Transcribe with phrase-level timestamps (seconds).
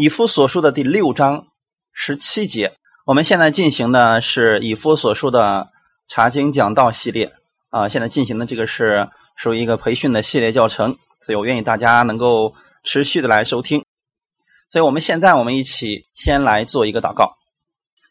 [0.00, 1.48] 以夫所书的第六章
[1.92, 2.72] 十七节。
[3.04, 5.72] 我们现在进行的是以夫所书的
[6.06, 7.32] 查经讲道系列
[7.70, 13.84] 啊，现在进行的这个是属于一个培训的系列教程，所以我愿意大家能够持续的来收听。
[14.70, 17.36] 所以我们现在我们一起先来做一个祷告。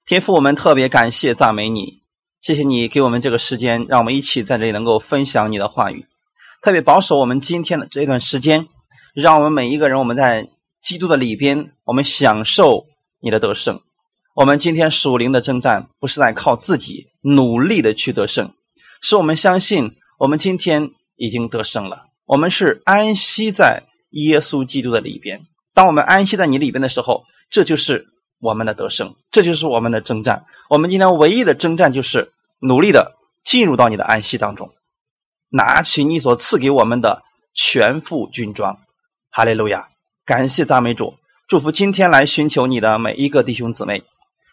[0.05, 2.01] 天父，我们特别感谢赞美你，
[2.41, 6.05] 谢谢你给我们这个时间，让我们一起在这里能够分享你的话语。
[6.61, 8.67] 特别保守我们今天的这段时间，
[9.13, 10.49] 让我们每一个人我们在
[10.81, 12.85] 基督的里边，我们享受
[13.19, 13.81] 你的得胜。
[14.33, 18.53] 我们今天属灵的征战，不是在靠自己努力的去得胜，
[19.01, 22.05] 是我们相信我们今天已经得胜了。
[22.25, 25.47] 我们是安息在耶稣基督的里边。
[25.73, 28.07] 当我们安息在你里边的时候，这就是。
[28.39, 30.45] 我们的得胜，这就是我们的征战。
[30.69, 34.75] 我们今天唯一的征战，就是努力的进入到你的安息当中，
[35.49, 37.23] 拿起你所赐给我们的
[37.55, 38.77] 全副军装。
[39.31, 39.87] 哈利路亚！
[40.27, 41.17] 感谢赞美主，
[41.47, 44.03] 祝福今天来寻求你的每一个弟兄姊妹，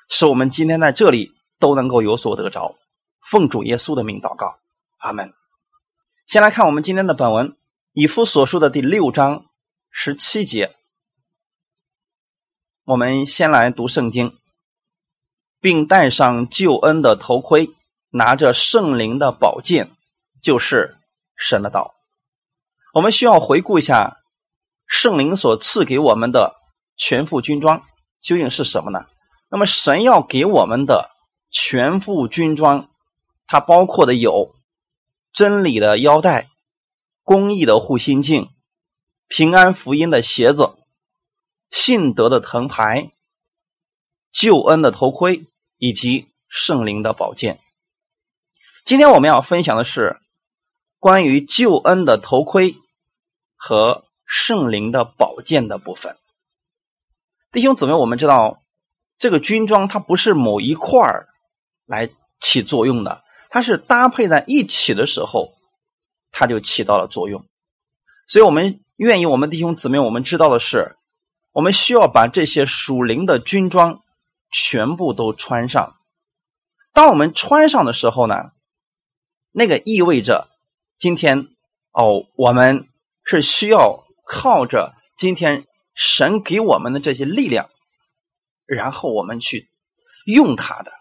[0.09, 2.77] 使我们今天在这里都能够有所得着。
[3.21, 4.57] 奉主耶稣的名祷告，
[4.99, 5.35] 阿门。
[6.29, 7.57] 先来看我们今天的本文，
[7.93, 9.47] 以夫所述的第六章
[9.91, 10.77] 十七节。
[12.85, 14.39] 我们先来读圣经，
[15.61, 17.71] 并戴上救恩的头盔，
[18.11, 19.91] 拿着圣灵的宝剑，
[20.41, 20.97] 就是
[21.35, 21.97] 神的道。
[22.93, 24.21] 我们需要回顾一下
[24.97, 26.55] 圣灵所赐给我们的
[26.97, 27.83] 全副军装
[28.23, 29.07] 究竟是什么呢？
[29.51, 31.11] 那么神要给我们的
[31.51, 32.89] 全副军装，
[33.49, 34.55] 它包括的有
[35.33, 36.49] 真理的腰带、
[37.25, 38.51] 公义的护心镜、
[39.27, 40.75] 平安福音的鞋子。
[41.71, 43.11] 信德的藤牌、
[44.31, 45.45] 救恩的头盔
[45.77, 47.59] 以及圣灵的宝剑。
[48.85, 50.21] 今天我们要分享的是
[51.01, 52.77] 关于救恩的头盔
[53.57, 56.17] 和圣灵的宝剑的部分。
[57.53, 58.63] 弟兄姊妹，我们知道
[59.19, 61.29] 这个军装它不是某一块儿
[61.87, 65.55] 来起作用的，它是搭配在一起的时候，
[66.33, 67.45] 它就起到了作用。
[68.27, 70.97] 所以我们愿意，我们弟兄姊妹，我们知道的是。
[71.53, 74.03] 我们需要把这些属灵的军装
[74.51, 75.95] 全部都穿上。
[76.93, 78.51] 当我们穿上的时候呢，
[79.53, 80.49] 那个意味着
[80.99, 81.47] 今天
[81.93, 82.89] 哦，我们
[83.23, 87.69] 是需要靠着今天神给我们的这些力量，
[88.67, 89.69] 然后我们去
[90.25, 90.93] 用它的。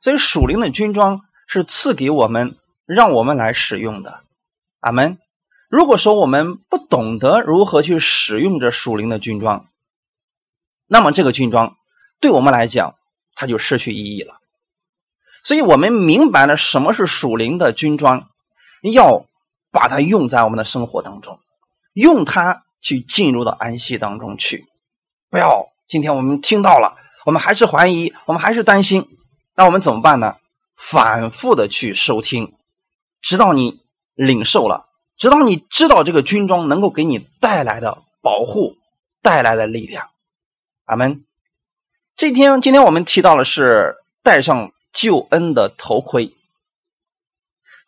[0.00, 2.56] 所以属灵的军装是赐给我们，
[2.86, 4.20] 让我们来使用的。
[4.80, 5.18] 阿门。
[5.68, 9.68] 如果说我们不懂得如何去使用这属灵的军装，
[10.86, 11.76] 那么这个军装
[12.20, 12.94] 对我们来讲，
[13.34, 14.40] 它就失去意义了。
[15.42, 18.30] 所以我们明白了什么是属灵的军装，
[18.82, 19.26] 要
[19.70, 21.38] 把它用在我们的生活当中，
[21.92, 24.66] 用它去进入到安息当中去。
[25.30, 29.08] 不要今天我们听到了，我们还是怀疑，我们还是担心，
[29.54, 30.36] 那我们怎么办呢？
[30.76, 32.54] 反复的去收听，
[33.20, 33.80] 直到你
[34.14, 38.76] 领受了，直到你知道这个军装能够给你带来的保护，
[39.22, 40.10] 带来的力量。
[40.84, 41.24] 阿门。
[42.16, 46.32] 这天，今天我们提到的是戴上救恩的头盔。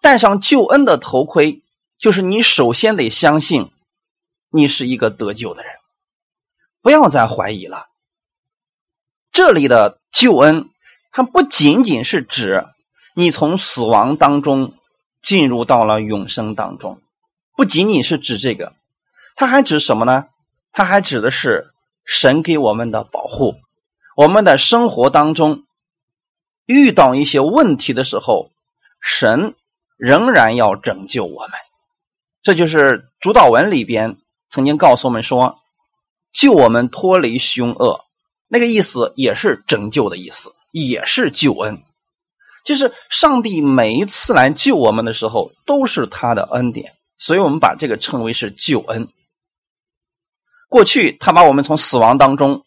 [0.00, 1.62] 戴上救恩的头盔，
[1.98, 3.70] 就是你首先得相信
[4.50, 5.72] 你是一个得救的人，
[6.82, 7.86] 不要再怀疑了。
[9.32, 10.68] 这里的救恩，
[11.12, 12.66] 它不仅仅是指
[13.14, 14.74] 你从死亡当中
[15.22, 17.00] 进入到了永生当中，
[17.56, 18.74] 不仅仅是指这个，
[19.36, 20.28] 它还指什么呢？
[20.72, 21.70] 它还指的是。
[22.02, 23.60] 神给我们的保护，
[24.16, 25.62] 我们的生活当中
[26.66, 28.50] 遇到一些问题的时候，
[29.00, 29.54] 神
[29.96, 31.50] 仍然要拯救我们。
[32.42, 34.16] 这就是主导文里边
[34.50, 35.60] 曾经告诉我们说
[36.32, 38.04] ：“救我们脱离凶恶。”
[38.52, 41.82] 那个意思也是拯救的意思，也是救恩。
[42.64, 49.08] 就是上帝每一次来救我们的时候，都是他的恩典，所以我们把这个称为是救恩。
[50.68, 52.64] 过去他把我们从死亡当中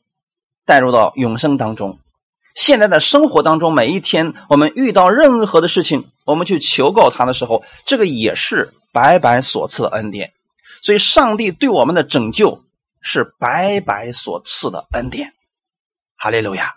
[0.65, 1.99] 带入到永生当中，
[2.55, 10.33] 现在的生活当中，每一天我们遇到任何的事情，我们去求告他的时候，这个也是白白所赐的恩典。
[10.83, 12.61] 所以，上帝对我们的拯救
[12.99, 15.33] 是白白所赐的恩典。
[16.17, 16.75] 哈利路亚！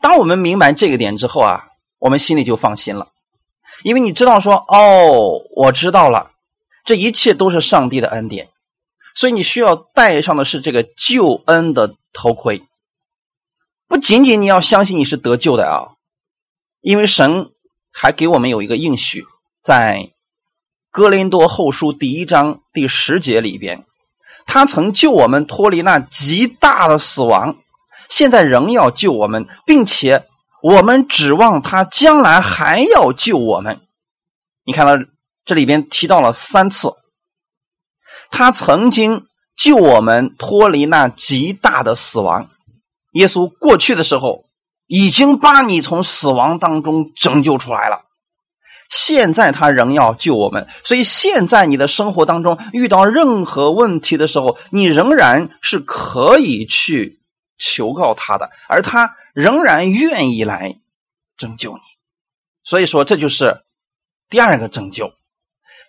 [0.00, 1.68] 当我们明白这个点之后啊，
[1.98, 3.12] 我们心里就放心了，
[3.84, 6.32] 因为你知道说，哦，我知道了，
[6.84, 8.48] 这一切都是上帝的恩典。
[9.14, 12.64] 所以你需要戴上的是这个救恩的头盔，
[13.86, 15.94] 不仅仅你要相信你是得救的啊，
[16.80, 17.52] 因为神
[17.92, 19.24] 还给我们有一个应许，
[19.62, 20.10] 在
[20.94, 23.84] 哥林多后书第一章第十节里边，
[24.46, 27.56] 他曾救我们脱离那极大的死亡，
[28.08, 30.24] 现在仍要救我们，并且
[30.62, 33.80] 我们指望他将来还要救我们。
[34.64, 35.04] 你看到
[35.44, 36.92] 这里边提到了三次，
[38.30, 39.26] 他曾经
[39.56, 42.48] 救我们脱离那极大的死亡。
[43.10, 44.44] 耶稣过去的时候
[44.86, 48.02] 已经把你从死亡当中拯救出来了。
[48.88, 57.20] 现在他仍要救我们，所以现在你的生活当中遇到任何问题的时候，你仍然是可以去
[57.58, 60.76] 求告他的，而他仍然愿意来
[61.36, 61.80] 拯救你。
[62.62, 63.62] 所以说，这就是
[64.30, 65.12] 第二个拯救。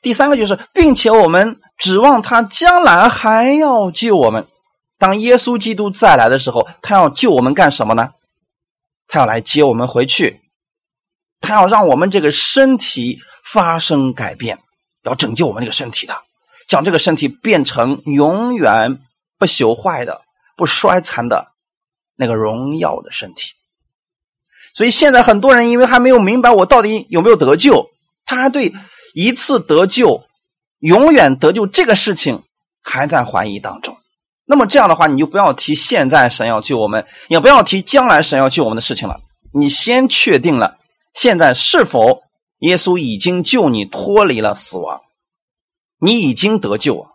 [0.01, 4.47] 第三个就是，并且我们指望他将来还要救我们。
[4.97, 8.11] 当耶稣基督再来的时候，他要救我们干什么呢？
[9.07, 10.41] 他要来接我们回去。
[11.45, 14.59] 他要让我们这个身体发生改变，
[15.03, 16.17] 要拯救我们这个身体的，
[16.67, 18.99] 将这个身体变成永远
[19.37, 20.23] 不朽坏的、
[20.57, 21.51] 不衰残的
[22.17, 23.53] 那个荣耀的身体。
[24.73, 27.91] 所以现在很多人因为还没有明白我到底有没有得救，
[28.25, 28.73] 他还对
[29.13, 30.25] 一次得救、
[30.79, 32.43] 永远得救这个事情
[32.81, 33.97] 还在怀疑当中。
[34.45, 39.21] 那么这样的话，你就不要提现在神要救我们，也不要提将来神要救我们的事情了。
[39.53, 40.77] 你先确定了。
[41.15, 42.23] 现在是否
[42.59, 45.01] 耶稣已经救你脱离了死亡？
[45.99, 47.09] 你已经得救啊！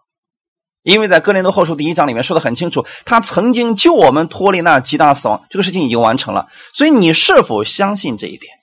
[0.83, 6.49] 因为在哥林多后书第一章里面说的很清楚，他曾经救我们脱离那极大死亡，这个事情已经完成了。
[6.73, 8.55] 所以你是否相信这一点？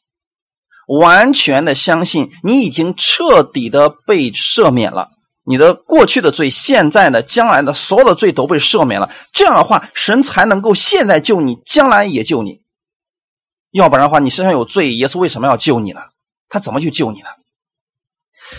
[0.87, 5.11] 完全的相信，你已经彻底的被赦免了，
[5.43, 9.11] 你的过去的罪、现在的、将来的所有的罪都被赦免了。
[9.33, 12.61] 这样的话，神才能够现在救你，将来也救你。
[13.71, 16.01] 要不然的话，你身上有罪，耶稣为什么要救你呢？
[16.49, 17.27] 他怎么去救你呢？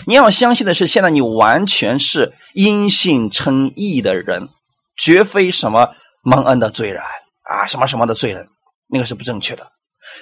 [0.05, 4.49] 你要相信的是，现在你完全是因信称义的人，
[4.95, 7.01] 绝非什么蒙恩的罪人
[7.41, 8.49] 啊，什么什么的罪人，
[8.87, 9.71] 那个是不正确的。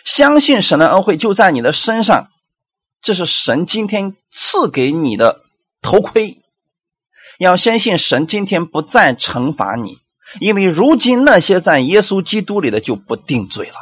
[0.06, 2.30] 相信神的恩惠就在你的身上，
[3.02, 5.42] 这是神今天赐给你的
[5.82, 6.42] 头盔。
[7.38, 9.98] 要相信神今天不再惩罚你，
[10.40, 13.76] 因为如今那些在耶稣基督里的就不定罪了。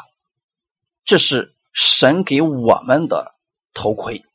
[1.06, 3.36] 这是神给我们的
[3.74, 4.26] 头盔，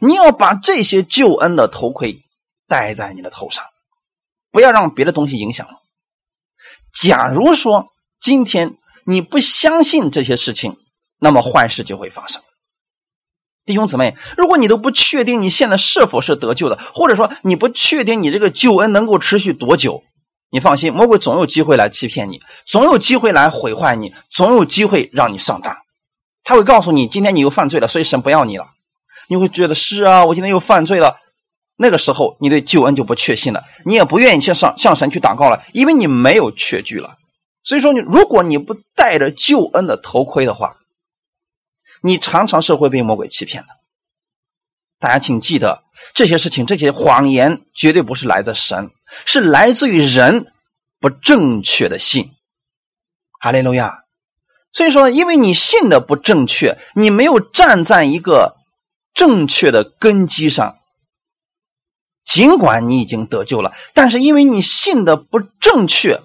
[0.00, 2.22] 你要把这些救恩的头盔
[2.68, 3.64] 戴在你的头上，
[4.50, 5.68] 不要让别的东西影响。
[6.92, 7.88] 假如说
[8.20, 10.76] 今天你不相信这些事情，
[11.18, 12.42] 那么坏事就会发生。
[13.64, 20.04] 弟兄姊妹，如果你都不确定你现在是否是得救的，或者说你不确定你这个救恩能够持续多久，
[20.50, 25.81] 你放心，魔鬼总有机会来欺骗你，总有机会来毁坏你，总有机会让你上当。
[26.52, 28.72] 他会告诉你，今天你又犯罪了，所以神不要你了。
[29.26, 31.18] 你会觉得是啊，我今天又犯罪了。
[31.76, 37.16] 那个时候，你对救恩就不确信了，你也不愿意去上向神去祷告了，因为你没有确据了。
[37.62, 40.76] 所以说，你如果你不戴着救恩的头盔的话，
[42.02, 43.68] 你常常是会被魔鬼欺骗的。
[44.98, 48.90] 大家请记得，这些事情、这些谎言绝对不是来自神，
[49.24, 50.52] 是来自于人
[51.00, 52.30] 不正确的信。
[53.40, 54.01] 哈利路亚。
[54.72, 58.56] 所以说，因为你信的不正确，你没有站在一个
[59.14, 60.78] 正确的根基上。
[62.24, 66.20] 尽管你已经得救了，但是因为你信的不正确，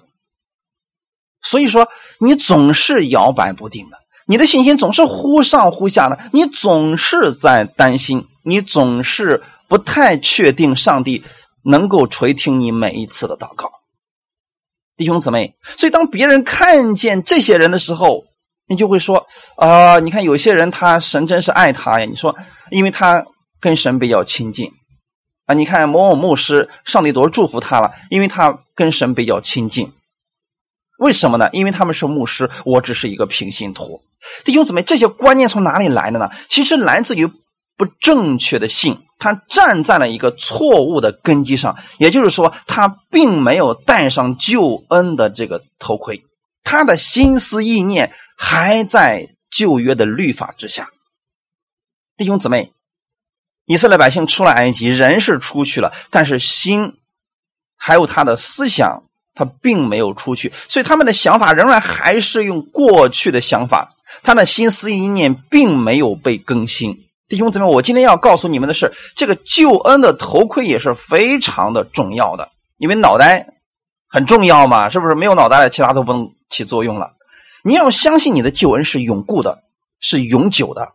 [1.42, 1.88] 所以说
[2.20, 11.24] 你总是摇摆不定的，你的信心总是忽上忽下的，你总是在担心，你总是不太确定上帝
[11.64, 13.72] 能够垂听你每一次的祷告，
[14.96, 15.56] 弟兄姊妹。
[15.76, 18.24] 所以当别人看见这些人的时候，
[18.68, 22.06] 你就会说啊，你看有些人他神真是爱他呀。
[22.06, 22.36] 你说，
[22.70, 23.26] 因为他
[23.60, 24.72] 跟神比较亲近
[25.46, 25.54] 啊。
[25.54, 29.92] 你看某某牧师，上帝多祝福他了，因为他跟神比较亲近。
[30.98, 31.48] 为什么呢？
[31.52, 34.02] 因为他们是牧师，我只是一个平信徒。
[34.44, 36.30] 弟兄姊妹，这些观念从哪里来的呢？
[36.48, 37.28] 其实来自于
[37.76, 46.24] 不正确的信，他站在了一个错误的根基上，也就是说，他并没有戴上救恩的这个头盔，
[46.68, 48.12] 他的心思意念。
[48.40, 50.90] 还在旧约的律法之下，
[52.16, 52.70] 弟兄姊妹，
[53.66, 56.96] 以色列百姓出了埃及，人是出去了，但是心
[57.76, 59.02] 还有他的思想，
[59.34, 67.04] 他并没有出去，所以他们的想法仍然还是用过去的想法，他的心思意念并没有被更新。
[67.26, 73.54] 弟兄姊妹，我今天要告诉你们的是，这个救恩的头盔也是非常的重要的，因为脑袋
[74.06, 75.16] 很重要嘛，是不是？
[75.16, 77.14] 没有脑袋，其他都不能起作用了。
[77.62, 79.62] 你要相信你的救恩是永固的，
[80.00, 80.94] 是永久的，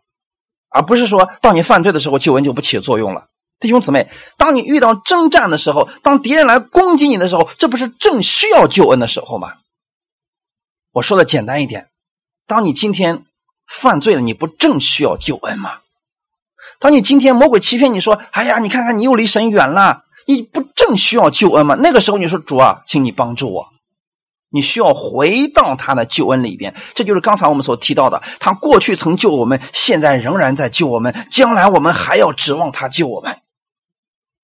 [0.70, 3.28] 而不是说到你犯罪的时候救恩就不起作用了。
[3.60, 9.54] 弟兄姊妹，当你遇到征战的时候，当敌人来攻击你的时候，这不是正需要救恩的时候吗？
[10.92, 11.90] 我说的简单一点，
[12.48, 13.26] 当你今天
[13.68, 15.80] 犯罪了，你不正需要救恩吗？
[16.80, 23.73] 当你今天魔鬼欺骗你说：“哎呀，你看看你又离神远了，你不正需要救恩吗？”那个时候你说：“主啊，请你帮助我。”
[24.54, 33.40] 你需要回到他的救恩里边，这就是刚才我们所提到的，他过去曾救我们，现在仍然在救我们，将来我们还要指望他救我们。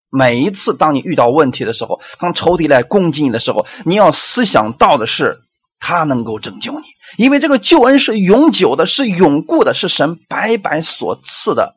[0.10, 5.44] 每一次当你遇到问题的时候，当仇敌来攻击你的时候，你要思想到的是，
[5.78, 6.88] 他能够拯救你，
[7.18, 11.75] 因为这个救恩是永久的，是永固的，是神白白所赐的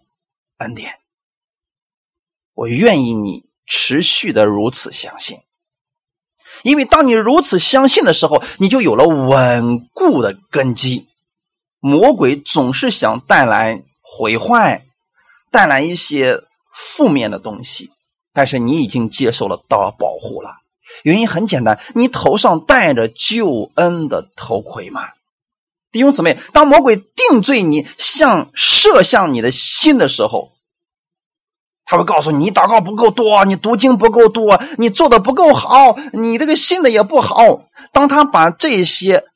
[0.56, 0.94] 恩典。
[2.54, 5.40] 我愿意你持续的如此相信。
[6.62, 11.06] 因为当你如此相信的时候，你就有了稳固的根基。
[11.80, 14.84] 魔鬼总是想带来毁坏，
[15.50, 16.42] 带来一些
[16.72, 17.90] 负面的东西，
[18.32, 20.58] 但是你已经接受了道保护了。
[21.02, 25.08] 原因很简单，你头上戴着救恩的头盔嘛。
[25.90, 30.52] 弟兄姊妹，当魔鬼定罪你、向射向你的心的时候。
[31.92, 37.64] 他会告诉你，祷告不够多，你读经不够多，你做的不够好，你这个信的也不好。
[37.92, 39.26] 当他把这些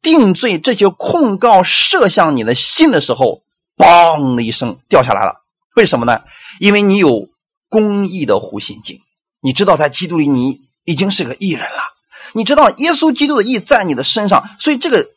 [0.00, 3.42] 定罪、这些控告射向你的心的时候，
[3.76, 5.42] 嘣的一声掉下来了。
[5.76, 6.22] 为什么呢？
[6.58, 7.28] 因为你有
[7.68, 9.00] 公义的护心镜，
[9.42, 11.82] 你知道在基督里你已经是个义人了，
[12.32, 15.10] 你知道耶稣基督的义在你的身上，所以这个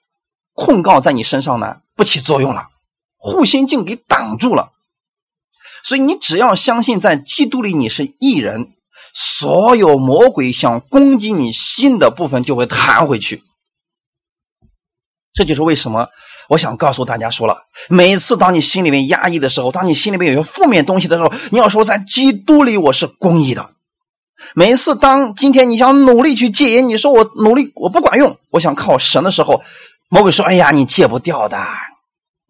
[0.54, 2.68] 控告在你身上呢不起作用了，
[3.16, 4.72] 护心镜给挡住了。
[5.84, 8.70] 所以你只要相信，在基督里你是异人，
[9.13, 13.44] 所有魔鬼想攻击你心的部分就会弹回去。
[15.34, 16.08] 这就是为什么
[16.48, 23.72] 我想告诉大家说了，每次当你心里面压抑的时候，当你心里面有些负面东西的时候，你要说在基督里我是公义的。
[24.56, 29.63] 每次当今天你想努力去戒烟，你说我努力我不管用，我想靠神的时候，
[30.10, 31.58] 魔鬼说：“哎呀，你戒不掉的。”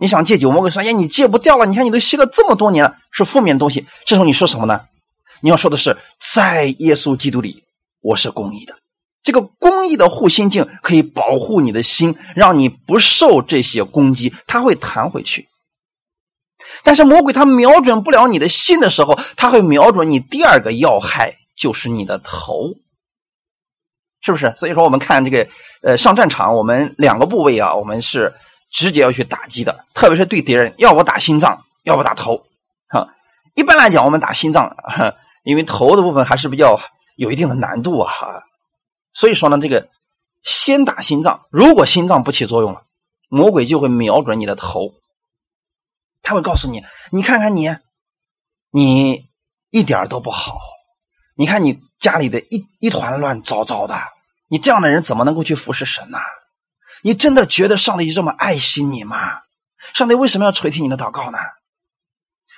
[0.03, 1.65] 你想戒酒，魔鬼说：“哎，你戒不掉了。
[1.65, 3.88] 你看，你都吸了这么多年了，是负面东西。
[4.03, 4.81] 这时候你说什么呢？
[5.39, 7.63] 你要说的是，在耶稣基督里，
[8.01, 8.75] 我是公义的。
[9.22, 15.48] 这个公义的护心镜可以保护你的心，让你不受这些攻击，它会弹回去。
[16.83, 22.74] 但是魔鬼他瞄准不了你的心的时候，他会瞄准你第二个要害，就是你的头，
[24.19, 24.51] 是不是？
[24.57, 25.48] 所以说，我们看这个，
[25.81, 28.33] 呃，上战场，我们两个部位啊，我们是。
[28.74, 32.48] 直接要去打击的，特别是对敌人，要不打心脏，要不打头，
[32.89, 33.13] 哈。
[33.53, 34.75] 一般来讲，我们打心脏，
[35.44, 36.82] 因为头的部分还是比较
[37.15, 38.12] 有一定的难度啊，
[39.13, 39.89] 所以说呢，这个
[40.42, 42.84] 先打心脏，如果心脏不起作用了，
[43.30, 44.96] 魔鬼就会瞄准你的头，
[46.24, 47.75] 他会告诉你，你看看你，
[48.72, 49.30] 你
[49.70, 50.58] 一点都不好，
[51.36, 53.96] 你看你家里的一一团乱糟糟的，
[54.48, 56.18] 你这样的人怎么能够去服侍神呢？
[57.03, 59.41] 你真的觉得上帝这么爱惜你吗？
[59.93, 61.38] 上帝为什么要垂听你的祷告呢？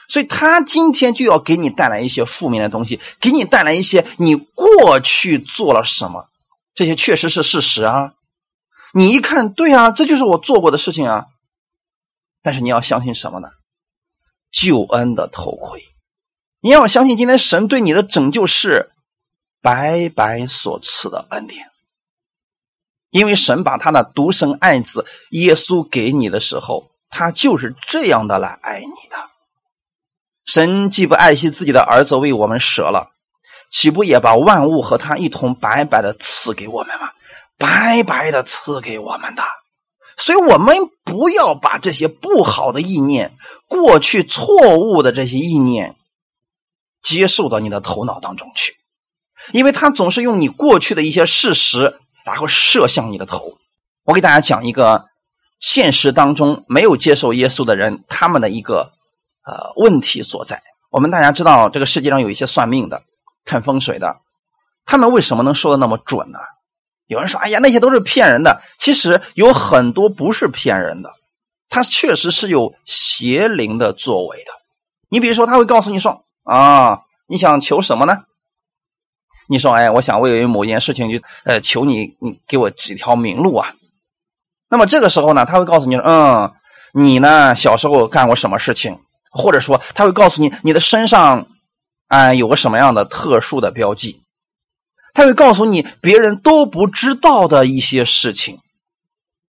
[0.07, 6.29] 所以他今天就要给你带来一些负面的东西，给你带来一些你过去做了什么，
[6.75, 8.13] 这些确实是事实啊。
[8.93, 11.25] 你一看，对啊，这就是我做过的事情啊。
[12.43, 13.49] 但是你要相信什么呢？
[14.51, 15.83] 救恩的头盔，
[16.61, 18.91] 你要相信今天神对你的拯救是
[19.61, 21.71] 白白所赐的恩典。
[23.15, 29.15] 因为神把他的独生爱子耶稣给你的时候，他就是这样的来爱你的。
[30.45, 33.11] 神既不爱惜自己的儿子为我们舍了，
[33.71, 37.11] 岂不也把万物和他一同白白的赐给我们吗？
[37.57, 39.43] 白白的赐给我们的。
[40.17, 43.31] 所以，我们不要把这些不好的意念、
[43.69, 45.95] 过去错误的这些意念
[47.01, 48.75] 接受到你的头脑当中去，
[49.53, 51.97] 因为他总是用你过去的一些事实。
[52.25, 53.57] 然后射向你的头。
[54.03, 55.05] 我给大家讲一个
[55.59, 58.91] 现实当中没有接受耶稣的人他们的一个
[59.45, 60.61] 呃问题所在。
[60.89, 63.03] 我们大家知道这个世界上有一些算命的、
[63.45, 64.17] 看风水的，
[64.85, 66.39] 他们为什么能说的那么准呢？
[67.07, 71.13] 有人说：“哎呀，那些都是骗人的。”其实有很多不是骗人的，
[71.69, 74.51] 他确实是有邪灵的作为的。
[75.09, 78.23] 你比如说，他会告诉你说：“啊，你想求什么呢？”
[79.47, 83.75] 你说，哎，我想为某件事情就呃求你，你给我指条明路啊。
[84.69, 86.53] 那么这个时候呢，他会告诉你，嗯，
[86.93, 88.99] 你呢小时候干过什么事情，
[89.29, 91.47] 或者说他会告诉你你的身上
[92.07, 94.21] 啊有个什么样的特殊的标记，
[95.13, 98.59] 他会告诉你别人都不知道的一些事情，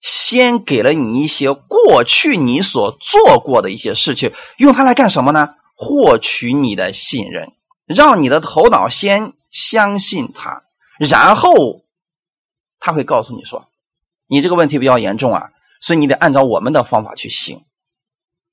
[0.01, 5.55] 先给了你一些过去你所做过的一些事情，用它来干什么呢？
[5.75, 7.53] 获取你的信任。
[7.87, 10.65] 让你的头脑先相信他，
[10.99, 11.81] 然后
[12.79, 13.69] 他会告诉你说
[14.29, 17.65] ：“你这个问题比较严重啊，所以你得按照我们的方法去行。”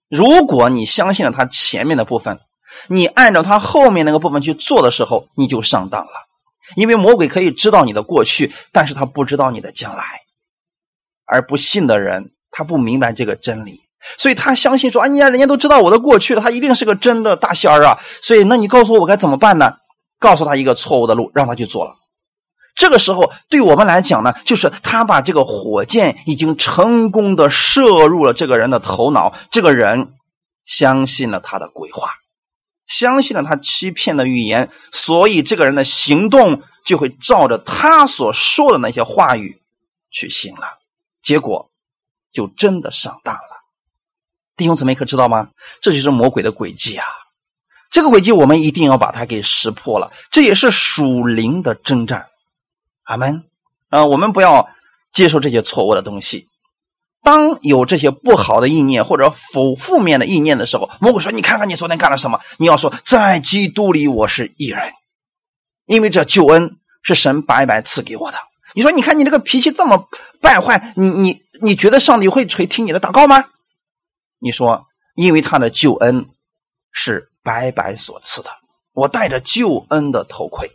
[0.08, 2.40] 如果你相信了他前面的部分，
[2.88, 6.12] 你按照他后面那个部分去做的时候，你就上当了。
[6.78, 10.22] 因为魔鬼可以知道你的过去，但是他不知道你的将来。
[11.26, 13.82] 而不信的人，他不明白这个真理，
[14.18, 19.78] 所以他相信说：“啊，你呀，人家都知道我的过去了，他一定是个真的大仙儿啊。”所以，那你告诉我我该怎么办呢？
[20.24, 21.98] 告诉他一个错误的路，让他去做了。
[22.76, 30.14] 这个时候，对我们来讲呢，就是他把这个火箭已经成功的射入了这个人的头脑，这个人
[30.64, 32.14] 相信了他的鬼话，
[32.88, 39.62] 相信了他欺骗的语言，所以这个人的行动就会照着他所说的那些话语
[40.10, 40.80] 去行了。
[41.22, 41.70] 结果
[42.32, 43.66] 就真的上当了，
[44.56, 45.50] 弟兄姊妹可知道吗？
[45.82, 47.06] 这就是魔鬼的诡计啊！
[47.94, 52.26] 这个诡计我们一定要把它给识破了，这也是属灵的征战。
[53.04, 53.44] 阿门。
[53.90, 54.72] 啊，我们不要
[55.12, 56.48] 接受这些错误的东西。
[57.22, 64.94] 当有这些不好的意念或者负负面的意念的时候，魔鬼说：“你看看你昨天干了什么？”你要说：“在基督里我是一人，
[65.86, 68.40] 因为这救恩是神白白赐给我的。”
[68.74, 70.10] 你说，你看你这个脾气这么
[70.42, 73.46] 败坏，你你你觉得上帝会垂听你的祷告吗？
[74.40, 76.26] 你说，因为他的救恩
[76.92, 78.50] 是白白所赐的，
[78.94, 80.72] 我戴着救恩的头盔，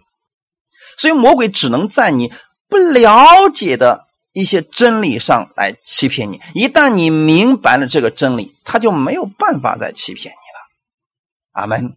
[0.96, 2.32] 所以魔鬼只能在你
[2.68, 6.40] 不了解的一些真理上来欺骗你。
[6.54, 11.62] 一旦你明白了这个真理，他就没有办法再欺骗你了。
[11.62, 11.96] 阿门。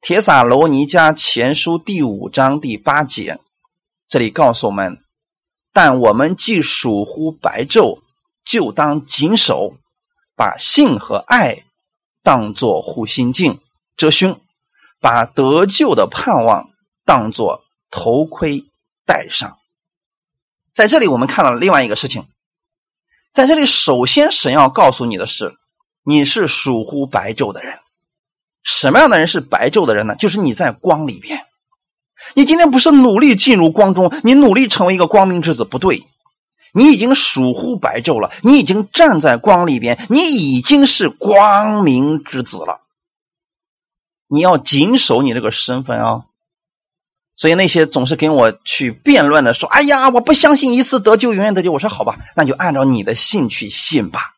[0.00, 3.38] 铁撒罗尼迦前书第五章第八节，
[4.06, 5.02] 这里告诉我们。
[5.72, 8.00] 但我们既属乎白昼，
[8.44, 9.74] 就当谨守，
[10.36, 11.64] 把信和爱
[12.22, 13.60] 当作护心镜
[13.96, 14.40] 遮胸，
[15.00, 16.70] 把得救的盼望
[17.04, 18.64] 当作头盔
[19.06, 19.58] 戴上。
[20.72, 22.26] 在这里，我们看到了另外一个事情。
[23.32, 25.54] 在这里，首先神要告诉你的是，
[26.04, 27.78] 你是属乎白昼的人。
[28.62, 30.14] 什么样的人是白昼的人呢？
[30.16, 31.44] 就是你在光里边。
[32.34, 36.06] 你今天不是努力进入光中，你努力成为一个光明之子，不对，
[36.72, 42.80] 你已经属乎白昼了，你已经站在光里边，你已经是光明之子了。
[44.34, 46.24] 你要谨守你这个身份啊！
[47.36, 54.34] 所以那些总是跟我去辩论的说：“哎呀，我不相信一次得救，永远得救。”我说：“好吧，那就按照你的信去信吧。”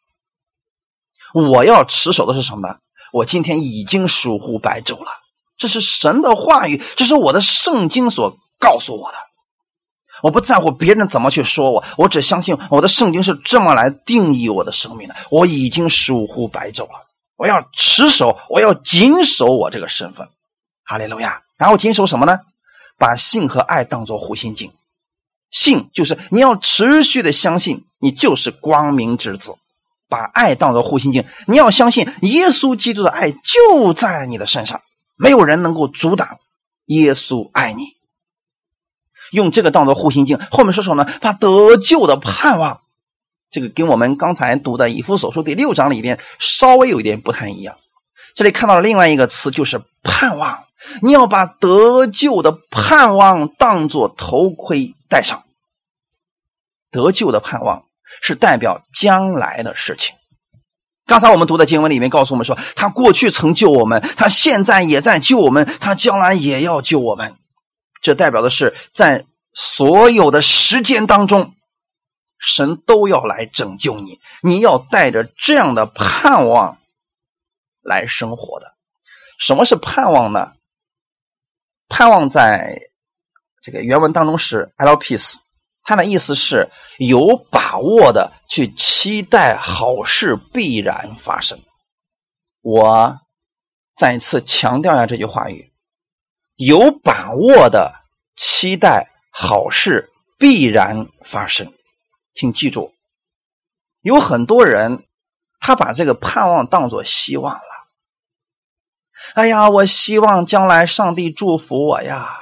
[1.33, 2.77] 我要持守的是什么？
[3.11, 5.13] 我今天已经属乎白昼了。
[5.57, 9.17] 这是神的话语，这是我的圣经所告诉我的。
[10.23, 15.17] 我不在乎别人怎么去说我，我只相信我的圣经是这么来定义我的生命的。
[15.31, 17.06] 我已经属乎白昼了，
[17.37, 20.29] 我要持守，我要谨守我这个身份。
[20.85, 21.43] 哈利路亚！
[21.57, 22.41] 然后谨守什么呢？
[22.99, 24.73] 把信和爱当做护心镜。
[25.51, 29.59] 信就是你要持续的相信，你就是光明之子；
[30.09, 34.83] 把爱当做护心镜，你要相信耶稣基督的爱就在你的身上。
[35.17, 36.39] 没有人能够阻挡
[36.85, 37.97] 耶稣爱你，
[39.31, 40.39] 用这个当做护心镜。
[40.51, 41.13] 后面说什么呢？
[41.21, 42.83] 把得救的盼望，
[43.57, 47.79] 这个跟我们刚才读的以弗所书第六章里边稍微有一点不太一样。
[48.35, 50.65] 这里看到了另外一个词，就是盼望。
[51.01, 55.45] 你要把得救的盼望当做头盔戴上。
[56.91, 57.85] 得救的盼望
[58.21, 60.17] 是代表将来的事情。
[61.07, 67.37] 刚才我们读的经文里面告诉我们说，他过去曾救我们，他现在也在救我们，他将来也要救我们。
[68.03, 71.55] 这代表的是，在所有的时间当中，
[72.47, 74.21] 神都要来拯救你。
[74.41, 76.79] 你要带着这样的盼望
[77.83, 78.75] 来生活的。
[79.39, 80.53] 什么是盼望呢？
[81.89, 82.89] 盼望在
[83.61, 85.37] 这个原文当中是 “elopise”，
[85.83, 91.61] 它的意思是有把握的去期待好事必然发生。
[92.63, 93.21] 我
[93.95, 95.73] 再一次强调一下这句话语：
[96.55, 97.95] 有把握的
[98.37, 101.73] 期待好事必然发生。
[102.37, 102.93] 请记住，
[104.03, 105.03] 有很多人
[105.59, 107.63] 他把这个盼望当做希望了。
[109.35, 112.39] 哎呀，我希望将来上帝祝福我呀。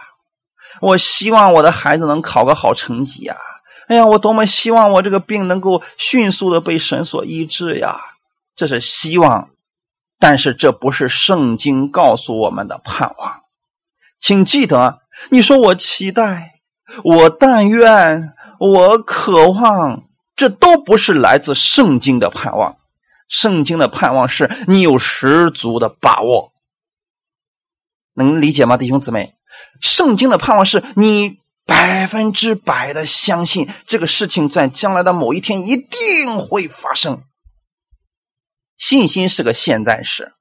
[0.81, 3.37] 我希望我的孩子能考个好成绩呀！
[3.87, 8.01] 哎呀，我多么希望我这个病能够迅速的被神所医治呀！
[8.57, 9.51] 这是希望，
[10.19, 13.43] 但是这不是圣经告诉我们的盼望。
[14.19, 16.61] 请记得，你说我期待，
[17.05, 20.05] 我但愿，我渴望，
[20.37, 22.77] 这都不是来自圣经的盼望。
[23.29, 26.53] 圣经的盼望是你有十足的把握。
[28.15, 29.35] 能理解吗，弟兄姊妹？
[29.81, 37.23] 圣经的盼望是你百分之百的相信这个事情在将来的某一天一定会发生。
[38.77, 40.33] 信心是个现在时，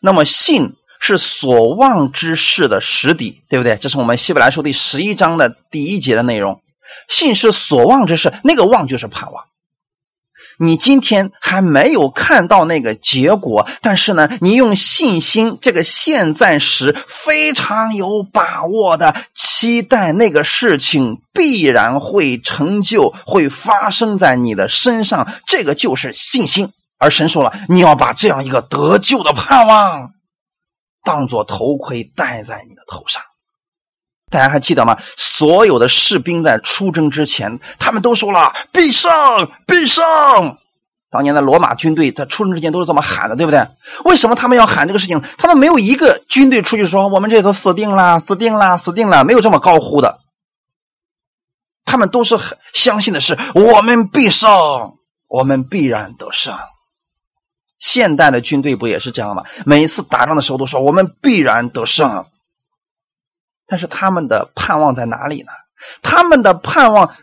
[0.00, 3.76] 那么信是所望之事的实底，对不对？
[3.76, 6.60] 这是我们希伯来书第十一章的第一节的内容。
[7.06, 9.44] 信是所望之事，那个望就是盼望。
[10.60, 26.72] 你今天还没有看到那个结果，但是呢，你用信心这个现在时非常有把握的期待那个事情必然会成就，会发生在你的身上，这个就是信心。
[26.98, 30.10] 而神说了，你要把这样一个得救的盼望
[31.04, 33.22] 当做头盔戴在你的头上。
[34.30, 34.98] 大家还记得吗？
[35.16, 39.10] 所有的士兵在出征之前，他们都说了“必胜，
[39.66, 40.04] 必胜”。
[41.10, 43.66] 当年的罗马军队在出征之前都是这么喊的，对不对？
[44.04, 45.22] 为什么他们要喊这个事情？
[45.38, 50.18] 他们没有一个军队出去说“我们这次死定了，死定了，死定了”，没有这么高呼的。
[51.86, 54.50] 他们都是很相信的是“我们必胜，
[55.26, 56.58] 我们必然得胜”。
[57.80, 59.44] 现代的军队不也是这样吗？
[59.64, 62.26] 每一次打仗的时候都说“我们必然得胜”。
[63.68, 65.52] 但是他们的盼望在哪里呢？
[66.02, 67.14] 他们的盼望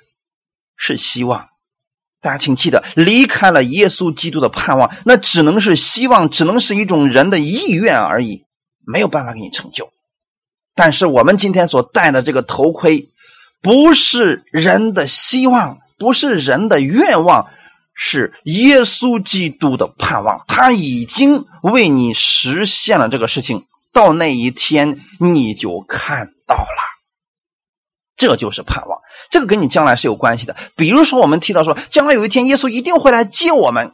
[0.77, 1.49] 是希望。
[2.21, 8.45] 大家请记得，离开了耶稣基督的盼望，那只能是希望，只能是一种人的意愿而已，
[8.85, 9.91] 没有办法给你成就。
[10.73, 13.09] 但是我们今天所戴的这个头盔，
[13.61, 17.49] 不是人的希望，不是人的愿望，
[17.93, 20.45] 是耶稣基督的盼望。
[20.47, 23.65] 他已经为你实现了这个事情。
[23.95, 26.81] 到那一天，你就看到了，
[28.17, 28.99] 这就是盼望。
[29.31, 30.57] 这个跟你将来是有关系的。
[30.75, 33.93] 比如说，我们提到说，将来有一天耶稣一定会来接我们，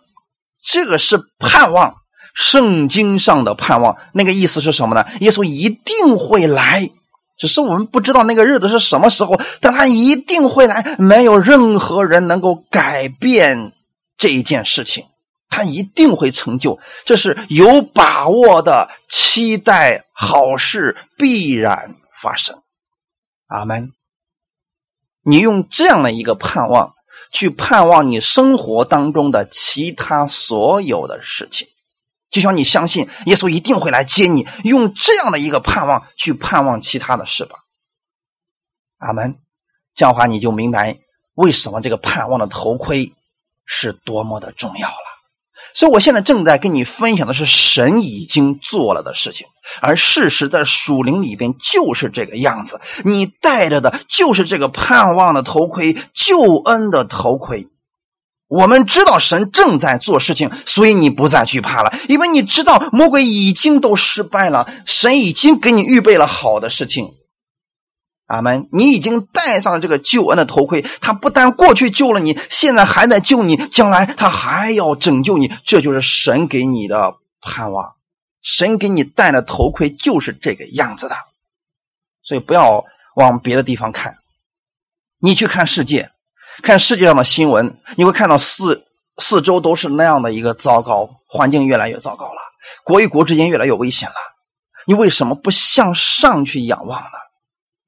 [0.64, 1.98] 这个是盼望，
[2.34, 3.98] 圣经上的盼望。
[4.12, 5.06] 那个意思是什么呢？
[5.20, 6.90] 耶稣一定会来，
[7.38, 13.74] 只是我们不知道那个日子是什么时候，但他一定会来，没有任何人能够改变
[14.18, 15.06] 这一件事情。
[15.52, 18.90] 他一定会成就，这是有把握的。
[19.14, 22.64] 期待好事必然发生，
[23.46, 23.92] 阿门。
[25.22, 26.96] 你用这样的一个盼望
[27.30, 31.68] 去盼望你生活当中的其他所有的事情，
[32.30, 37.66] 就像你相信耶稣一定会来接你，用这样的一个盼望去盼望其他的事吧，
[38.98, 39.40] 阿门。
[39.94, 41.00] 这样的话你就明白
[41.34, 43.12] 为什么这个盼望的头盔
[43.66, 45.11] 是多么的重要了。
[45.74, 49.48] 所以，我现在正在跟你分享的是神已经做了的事情，
[49.82, 52.82] 而事实在属灵里边就是这个样子。
[53.04, 57.68] 你戴着的就是这个盼望的头盔，救恩的头盔。
[58.48, 67.14] 我们知道神正在做事情，所以你不再惧怕了，因为你知道魔鬼已经都失败了，神已经给你预备了好的事情。
[68.32, 68.70] 阿门！
[68.72, 75.52] 你已经戴上了这个救恩的头盔，他不但过去救了你，现在还在救你，将来他还要拯救你。
[75.66, 77.96] 这就是神给你的盼望，
[78.42, 81.16] 神给你戴的头盔就是这个样子的。
[82.24, 84.18] 所以不要往别的地方看，
[85.20, 86.12] 你去看世界，
[86.64, 88.86] 看世界上的新闻，你会看到四
[89.18, 92.40] 四周都是那样的一个糟糕环境，越来越糟糕了，
[92.86, 94.16] 国与国之间越来越危险了。
[94.88, 97.21] 你为什么不向上去仰望呢？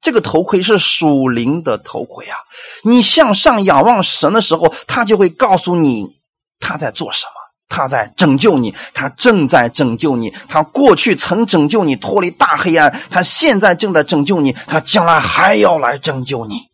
[0.04, 2.36] 这个头盔是属灵的头盔啊！
[2.82, 6.14] 你向上仰望神的时候，他就会告诉你
[6.60, 7.32] 他在做什么，
[7.70, 16.68] 他在拯救你，他正在拯救你，他过去曾拯救你脱离大黑暗，他现在正在拯救你，他将来还要来拯救你。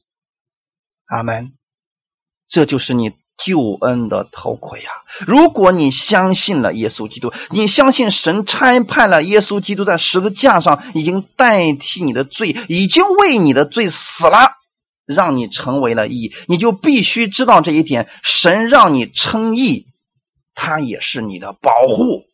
[1.07, 1.53] 阿门！
[2.49, 3.20] 这就是你。
[3.43, 4.91] 救恩的头盔呀！
[5.27, 14.53] 如果你相信了耶稣基督，你相信神差派了耶稣基督在十字架上已经代替你的罪，已经为你的罪死了，
[15.07, 19.87] 让你成为了义，你就必须知道这一点：神让你称义，
[20.55, 22.27] 他也是你的保护，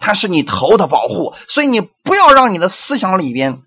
[0.00, 1.34] 他是你头的保护。
[1.48, 3.62] 所以你不要让你的思想里边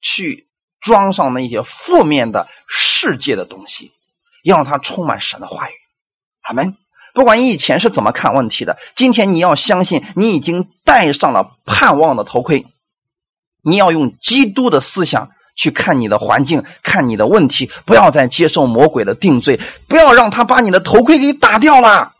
[0.00, 0.46] 去
[0.80, 3.90] 装上那些负面的世界的东西，
[4.44, 5.74] 让它充满神的话语。
[6.48, 6.78] 他们
[7.12, 12.64] 不管你以前是怎么看问题的，今天你要相信，你已经戴上了盼望的头盔。
[13.62, 22.14] 你要用基督的思想去看你的环境，看你的问题，不要再接受魔鬼的定罪，不要让他把你的头盔给打掉了。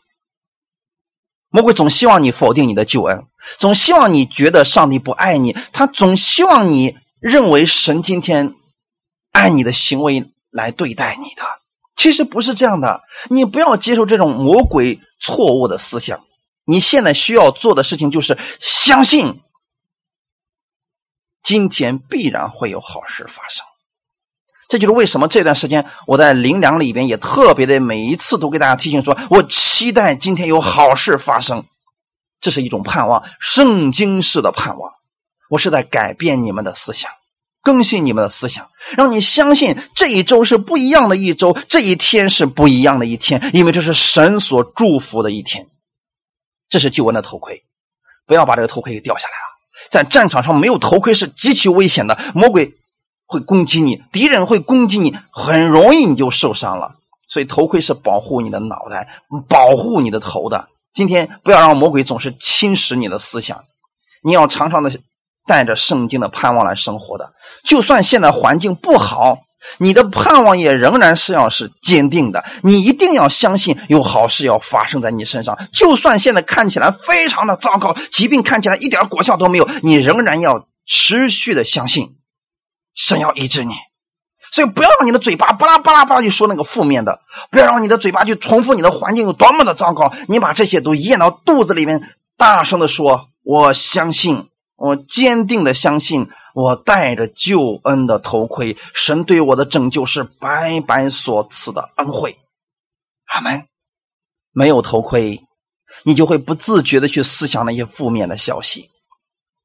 [1.48, 3.24] 魔鬼总希望你否定你的救恩，
[3.58, 8.52] 总希望你觉得上帝不爱你，他总希望你认为神今天
[9.32, 11.44] 按你的行为来对待你的。
[11.98, 16.24] 其实不是这样的，你不要接受这种魔鬼错误的思想。
[16.64, 19.40] 你现在需要做的事情就是相信，
[21.42, 23.66] 今天必然会有好事发生。
[24.68, 31.64] 这就是为什么这段时间我在灵粮里边也特别的每一次都给大家提醒说，我期待今天有好事发生，
[32.40, 34.92] 这是一种盼望，圣经式的盼望。
[35.48, 37.10] 我是在改变你们的思想，
[37.68, 45.68] 更新你们的思想，让你相信这一周是不一样的一周，这一天是不一样的一天，因为这是神所祝福的一天。
[46.70, 47.64] 这是救恩的头盔，
[48.26, 49.90] 不要把这个头盔给掉下来了。
[49.90, 52.74] 在战场上没有头盔是极其危险的，魔鬼。
[53.30, 56.96] 会攻击你，敌人会攻击你，很容易你就受伤了。
[57.28, 59.06] 所以头盔是保护你的脑袋，
[59.50, 60.70] 保护你的头的。
[60.94, 63.66] 今天不要让魔鬼总是侵蚀你的思想，
[64.22, 64.90] 你要常常的
[65.48, 67.32] 带着圣经的盼望来生活的。
[67.64, 69.38] 就算现在环境不好，
[69.78, 72.44] 你的盼望也仍然是要是坚定的。
[72.62, 75.58] 你一定要相信有好事要发生在你身上。
[75.72, 82.14] 就算现在看起来非常的糟糕，疾病看起来一点果效都没有，你仍然要持续的相信。
[82.94, 83.74] 神要医治你，
[84.50, 87.20] 所以不要让你的嘴巴巴拉巴拉巴拉就说那个负面的，
[87.52, 92.02] 不要让你的嘴巴去重复你的环境有多么的糟糕，你把这些都咽到肚子里面，
[92.36, 102.38] 大声的说：“我相信，我坚定的相信，我带着救恩的头盔，神对我的拯救是白白所赐的恩惠。”
[103.26, 103.66] 阿门。
[104.52, 105.42] 没有头盔，
[106.04, 108.88] 你就会不自觉的去思想那些负面的消息，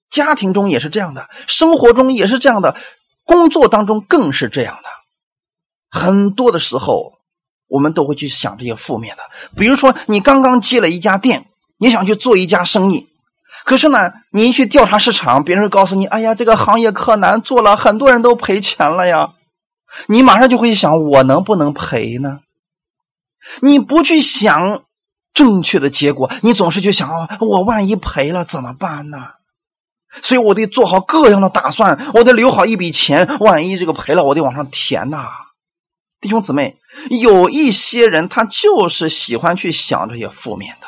[0.09, 2.75] 家庭中也是这样的，生活中也是这样的。
[3.23, 4.89] 工作当中更是这样的，
[5.89, 7.13] 很多的时候
[7.67, 9.23] 我们都会去想这些负面的。
[9.55, 11.47] 比如说，你刚刚接了一家店，
[11.77, 13.07] 你想去做一家生意，
[13.65, 19.33] 可是呢，你一去调查市场，别人告诉你：“哎呀，这个行业可难做了，很多人都赔钱了呀。”
[20.07, 22.39] 你马上就会想：“我能不能赔呢？”
[23.61, 24.83] 你不去想
[25.33, 29.17] 正确的结果，你总是去想：“哦，我万一赔了怎么办呢？”
[30.21, 35.27] 所以我得做好各样的打算，我得留好一笔钱，万一这个赔了，我得往上填呐。
[36.21, 36.77] 弟兄姊妹，
[37.09, 40.87] 有一些人他就是喜欢去想这些负面的，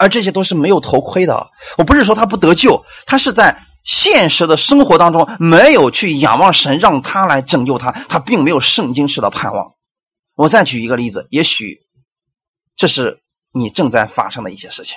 [0.00, 1.50] 而这些都是没有头盔的。
[1.76, 9.74] 我不是说他不得救，他是在现实的生活当中没有去仰望神，让他来拯救他，他并没有圣经式的盼望。
[10.34, 11.80] 我再举一个例子，也许
[12.76, 13.20] 这是
[13.52, 14.96] 你正在发生的一些事情。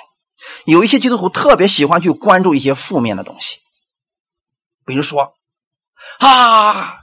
[0.64, 3.58] 有一些基督徒特别喜欢去关注一些负面的东西，
[4.86, 5.34] 比如说，
[6.18, 7.00] 啊，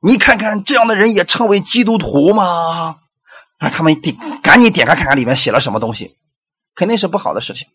[0.00, 2.96] 你看看这样的人也称为基督徒吗？
[3.58, 6.16] 啊，他们点赶紧点开看看里面写了什么东西，
[6.74, 7.68] 肯定是不好的事情，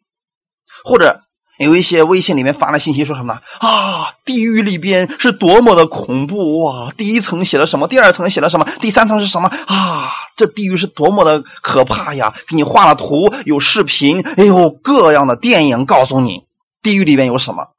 [0.83, 1.23] 或者。
[1.59, 3.41] 有一些微信里面发了信息，说什么？
[3.57, 6.91] 啊，地狱里边是多么的恐怖哇！
[6.95, 7.87] 第一层写了什么？
[7.87, 8.67] 第二层写了什么？
[8.79, 9.49] 第三层是什么？
[9.49, 12.35] 啊，这地狱是多么的可怕呀！
[12.47, 16.45] 给你画了图，有视频，哎呦，各样的电影告诉你
[16.83, 17.69] 地狱里边有什么。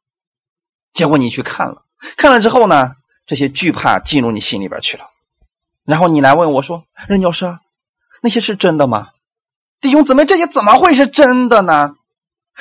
[0.93, 1.85] 结果你去看了，
[2.17, 2.95] 看了之后呢，
[3.29, 5.05] 这些惧怕进入你心里边去了。
[5.85, 7.57] 然后你来问我说：“任教师，
[8.23, 9.11] 那些是真的吗？”
[9.81, 11.95] 弟兄姊妹，这些怎么会是真的呢？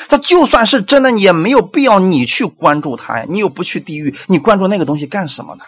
[0.09, 3.25] 他就算是真的，也没有必要你去关注他呀。
[3.27, 5.63] 你又不去地狱，你关注那个东西干什么呢？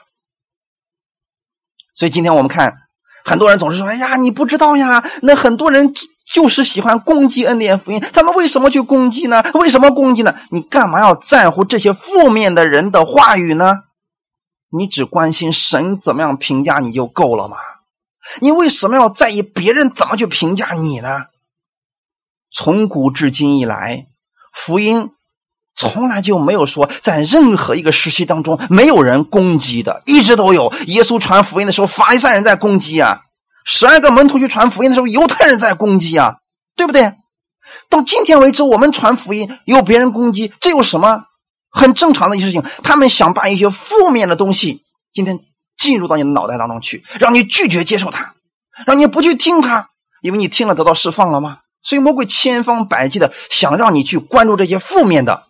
[1.96, 2.78] 所以今天我们看，
[3.26, 5.96] 很多人总是说：“哎呀，你不知道呀。”那很多人
[6.32, 9.44] 就是喜欢攻击恩典福音，他们为什么去攻击呢？
[9.56, 10.36] 为什么攻击呢？
[10.52, 13.80] 你干嘛要在乎这些负面的人的话语呢？
[14.70, 17.58] 你只关心神怎么样评价你就够了吗？
[18.40, 21.26] 你为什么要在意别人怎么去评价你呢？
[22.52, 24.08] 从古至今以来。
[24.52, 25.12] 福音
[25.76, 30.74] 从来就没有说在任何一个时期当中没有人攻击的，一直都有。
[30.88, 33.22] 耶稣传福音的时候，法利赛人在攻击啊；
[33.64, 36.38] 十二个门徒去传福音的时候，犹太人在攻击啊，
[36.76, 37.14] 对不对？
[37.90, 41.26] 到今天为止，我们传福音有别人攻击，这有什么
[41.70, 42.64] 很正常的一些事情？
[42.84, 44.84] 他们想把一些负面的东西
[45.14, 45.40] 今天
[45.78, 48.34] 进入到你的脑袋当中去，让你拒绝接受它，
[48.86, 49.90] 让你不去听它，
[50.22, 51.60] 因为你听了得到释放了吗？
[51.82, 55.48] 所以魔鬼千方百计的想让你去关注这些负面的，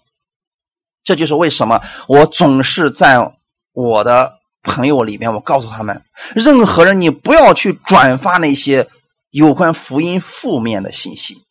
[1.04, 3.36] 这就是为什么我总是在
[3.74, 6.04] 我的朋友里面，我告诉他们，
[6.36, 8.90] 任何人你不要去转发那些
[9.30, 11.44] 有关福音负面的信息，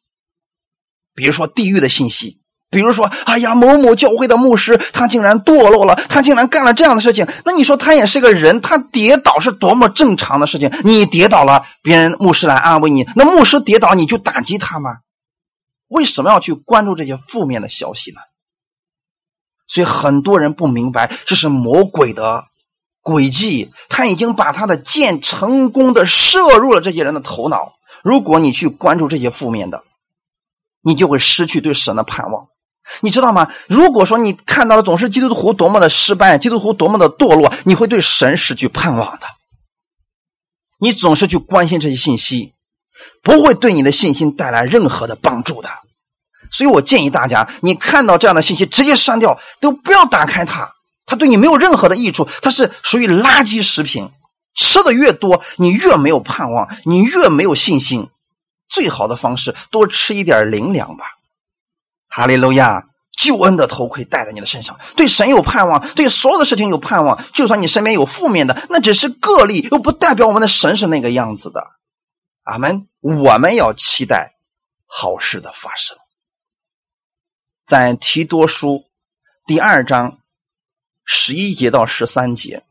[1.15, 2.41] 比如说地狱的信息。
[2.71, 7.27] 比如说，哎呀，某某教会的牧师他竟然堕落了，他竟然干了这样的事情。
[7.45, 10.71] 那你说他也是个人，他跌倒是多么正常的事情？
[10.85, 14.99] 你跌倒了，别人牧师来安慰你，那牧师跌倒你就打击他吗？
[15.89, 18.21] 为什么要去关注这些负面的消息呢？
[19.67, 22.45] 所以很多人不明白，这是魔鬼的
[23.03, 27.73] 诡计，他已经把他的箭成功的射入了这些人的头脑。
[28.05, 29.85] 如果你去关注这些负面的，
[30.83, 32.49] 你就会失去对神的盼望。
[33.01, 33.51] 你知道吗？
[33.69, 39.27] 如果说你看到的总是基督徒多么的失败，基督徒多么的堕落，你会对神失去盼望的。
[40.81, 42.53] 你总是去关心这些信息，
[43.23, 45.69] 不会对你的信心带来任何的帮助的。
[46.51, 50.73] 所以我建议大家，你看到这样的信息，直接删掉，都不要打开它，
[51.05, 54.11] 它对你没有任何的益处，它是属于垃圾食品。
[54.55, 58.09] 吃的越多，你越没有盼望，你越没有信心。
[58.69, 61.18] 最好的方式，多吃一点灵粮吧。
[62.09, 67.25] 哈利路亚，救恩的头盔戴在你的身上，对神有盼望，对所有的事情有盼望。
[67.35, 71.73] 就算你身边有负面的，那只是个例，又不代表我们的神是那个样子的。
[72.43, 72.89] 阿门。
[73.01, 74.35] 我们要期待
[74.87, 75.97] 好事的发生。
[77.67, 78.85] 在提多书
[79.47, 80.19] 第二章
[81.05, 82.65] 十一节到十三节。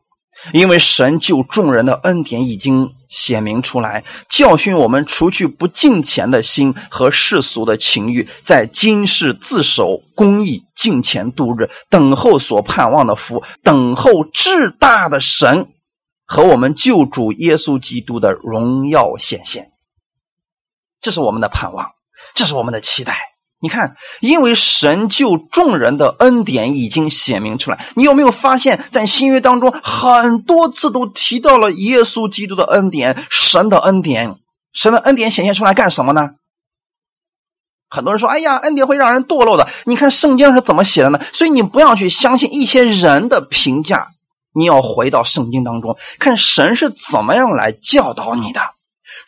[0.52, 15.68] 因为神救众人的恩典已经显明出来，教训我们除去不敬虔的心和世俗的情欲，在今世自守公义，敬虔度日，等候所盼望的福，等候至大的神
[16.26, 19.70] 和我们救主耶稣基督的荣耀显现。
[21.00, 21.92] 这是我们的盼望，
[22.34, 23.27] 这是我们的期待。
[23.60, 27.84] 你看，因为神救众人的恩典已经显明出来。
[27.94, 34.36] 你有没有发现，在新约当中，很多次都提到了耶稣基督的恩典、神的恩典。
[34.72, 36.30] 神的恩典显现出来干什么呢？
[37.90, 41.18] 很多人说：“哎呀，恩典会让人堕落的。”你看圣经是怎么写的呢？
[41.32, 44.08] 所以你不要去相信一些人的评价，
[44.54, 48.60] 你要回到圣经当中，看神是怎么样来教导你的。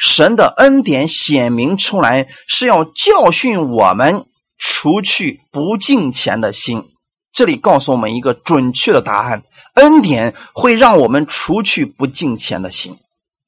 [0.00, 4.24] 神的恩典显明出来，是要教训我们
[4.56, 6.88] 除去不敬虔的心。
[7.34, 9.42] 这里告诉我们一个准确的答案：
[9.74, 12.96] 恩典会让我们除去不敬虔的心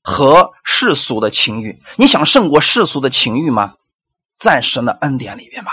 [0.03, 1.81] 和世俗的情欲。
[1.97, 3.73] 你想胜过世俗的情欲吗？
[4.37, 5.73] 在神的恩典里边吧，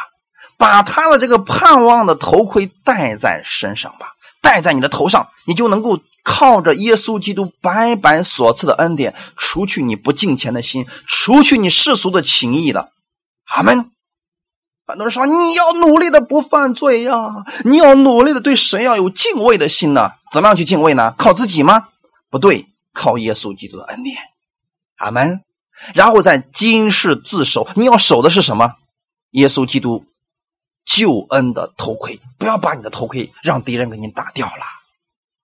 [0.58, 6.00] 把他的这个盼望的头盔戴在身上吧，戴在你的头上，你就能够。
[6.24, 12.92] 靠着耶稣基督白白所赐的恩典，除去你不敬虔的心，除去你世俗的情谊了。
[13.46, 13.92] 阿门。
[14.86, 20.14] 很多人说你要努力的不犯罪呀，你要努力的对神要有敬畏的心呢。
[20.32, 21.14] 怎么样去敬畏呢？
[21.18, 21.90] 靠自己吗？
[22.32, 24.18] 不对，靠耶稣基督的恩典。
[24.98, 25.44] 阿门。
[25.94, 28.76] 然后在今世自守，你要守的是什么？
[29.30, 30.06] 耶稣基督
[30.86, 34.64] 救恩的头盔，不要把你的头盔让敌人给你打掉了。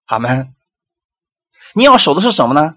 [0.07, 0.53] 阿门。
[1.75, 2.75] 你要守的是什么呢？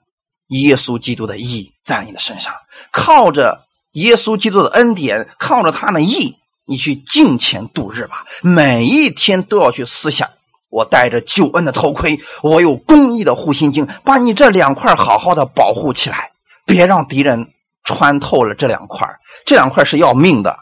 [0.48, 2.54] 耶稣基督的义在你的身上，
[2.90, 8.24] 靠着耶稣基督的恩典，靠着他的义，你去敬虔度日吧。
[8.42, 10.30] 每一天都要去思想：
[10.70, 16.32] 我戴着救恩的头盔，我有公义的护心镜，把你这两块好好的保护起来，
[16.64, 17.52] 别让敌人
[17.84, 19.18] 穿透了这两块。
[19.44, 20.61] 这两块是要命的，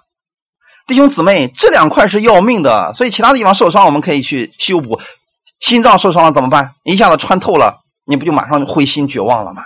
[0.88, 2.92] 弟兄姊妹，这两块是要命的。
[2.94, 5.00] 所以其他地方受伤，我们可以去修补。
[5.60, 6.74] 心脏受伤了怎么办？
[6.82, 7.85] 一下子穿透了。
[8.06, 9.64] 你不就马上就灰心绝望了吗？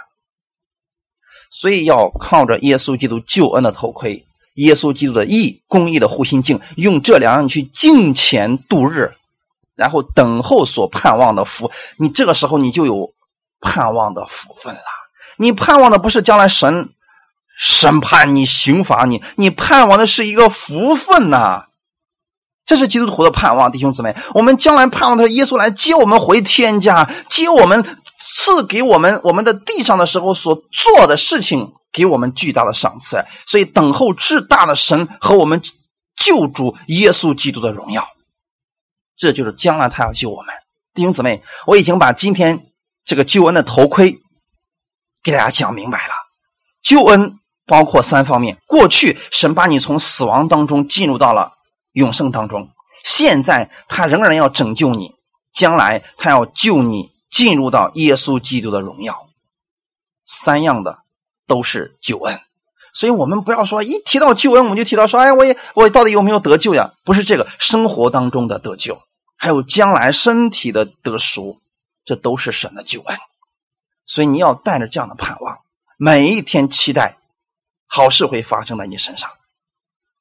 [1.53, 4.25] 所以要靠着耶稣基督救恩的头盔，
[4.55, 9.15] 耶稣基督的义、公义的护心镜，用这两样去敬虔度日，
[9.75, 11.73] 然后等候所盼望的福。
[11.97, 13.13] 你这个时候你就有
[13.61, 14.81] 盼望的福分了。
[15.39, 16.91] 你盼望的不是将来神
[17.59, 21.67] 审判你、刑罚你，你盼望的是一个福分呐。
[22.65, 27.85] 这是基督徒的盼望，弟兄姊妹，我们将来盼望的是耶稣来接我们回天家，接我们。
[28.33, 33.25] 赐给我们我们的地上的时候所做的事情，给我们巨大的赏赐。
[33.47, 35.63] 所以等候至大的神和我们
[36.17, 38.09] 救主耶稣基督的荣耀，
[39.17, 40.55] 这就是将来他要救我们。
[40.95, 42.67] 弟兄姊妹，我已经把今天
[43.05, 44.21] 这个救恩的头盔
[45.23, 46.15] 给大家讲明白了。
[46.83, 51.55] 救恩包括三方面：过去神把你从死亡当中进入到了
[51.93, 52.71] 永生当中，
[53.05, 55.15] 现在他仍然要拯救你，
[55.53, 57.11] 将来他要救你。
[57.31, 59.29] 进入到耶稣基督的荣耀，
[60.25, 61.05] 三样的
[61.47, 62.41] 都是救恩，
[62.93, 66.93] 所以我们不要说一提到救恩，我们就提到说，哎，我也我到底有没有得救呀？
[67.05, 69.01] 不是这个生活当中的得救，
[69.37, 71.61] 还有将来身体的得赎，
[72.05, 73.19] 这都是神的救恩。
[74.05, 75.61] 所以你要带着这样的盼望，
[75.97, 77.17] 每一天期待
[77.87, 79.31] 好事会发生在你身上。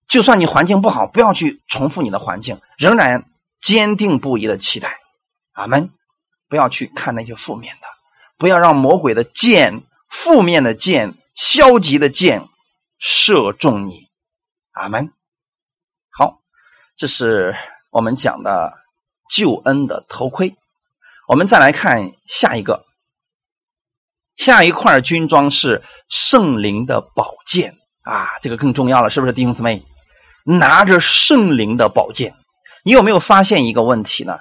[0.08, 3.26] 就算你环境不好，不要去重复你的环境，仍然
[3.62, 5.00] 坚定不移的期待。
[5.54, 5.92] 阿门。
[6.50, 7.88] 不要去看那些负面的，
[8.38, 12.48] 不要让魔鬼的箭、负面的箭、消极的箭
[12.98, 14.10] 射中你。
[14.72, 15.14] 阿门。
[16.10, 16.42] 好，
[16.98, 17.56] 这是
[17.92, 18.74] 我们讲的
[19.30, 20.56] 救恩的头盔。
[21.28, 22.86] 我们再来看下一个，
[24.36, 29.84] 下一块军装是圣灵的宝剑啊，这个更重要了，是不是弟兄姊妹？
[30.44, 32.34] 拿着圣灵的宝剑，
[32.84, 34.40] 你有没有发现一个问题呢？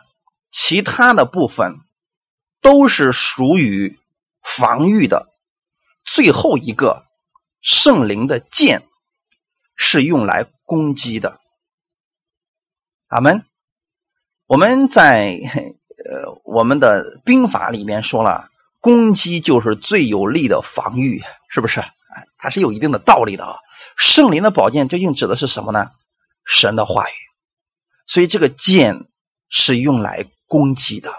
[0.50, 1.80] 其他的部分
[2.60, 3.98] 都是属于
[4.42, 5.28] 防御的，
[6.04, 7.06] 最后一个
[7.60, 8.82] 圣灵的剑
[9.76, 11.40] 是用来攻击的。
[13.08, 13.44] 阿门。
[14.46, 15.38] 我们在
[15.98, 18.50] 呃我们的兵法里面说了，
[18.80, 21.80] 攻击就是最有力的防御，是不是？
[21.80, 23.56] 哎，它是有一定的道理的啊。
[23.96, 25.90] 圣灵的宝剑究竟指的是什么呢？
[26.46, 27.12] 神的话语。
[28.06, 29.04] 所以这个剑
[29.50, 31.12] 是用来攻击的。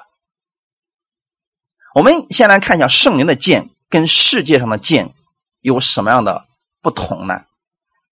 [2.00, 5.12] 我们先来看一下圣灵的剑跟世界上的剑
[5.60, 6.46] 有什么样的
[6.82, 7.42] 不同呢？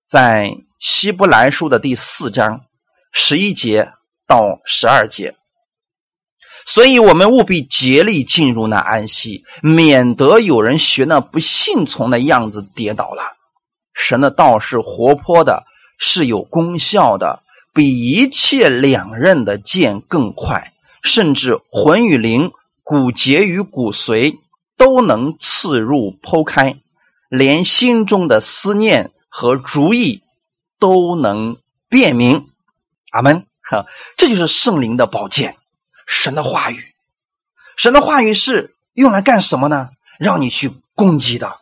[0.05, 2.65] 在希伯来书的第四章
[3.13, 3.93] 十一节
[4.27, 5.35] 到十二节，
[6.65, 13.38] 所以我们务必竭力进入那安息，免得有人学那不信从的样子跌倒了。
[13.93, 15.63] 神的道是活泼的，
[15.97, 17.41] 是有功效的。
[17.73, 20.73] 比一切两刃的剑更快，
[21.03, 22.51] 甚至魂与灵、
[22.88, 24.39] 骨节与骨髓
[24.77, 26.77] 都能刺入剖开，
[27.27, 30.21] 连心中的思念和主意
[30.79, 31.57] 都能
[31.89, 32.47] 辨明。
[33.11, 33.45] 阿门。
[33.61, 35.57] 哈，这就是圣灵的宝剑，
[36.05, 36.81] 神的话语。
[37.75, 39.89] 神的话语是用来干什么呢？
[40.17, 41.59] 让你去攻击的。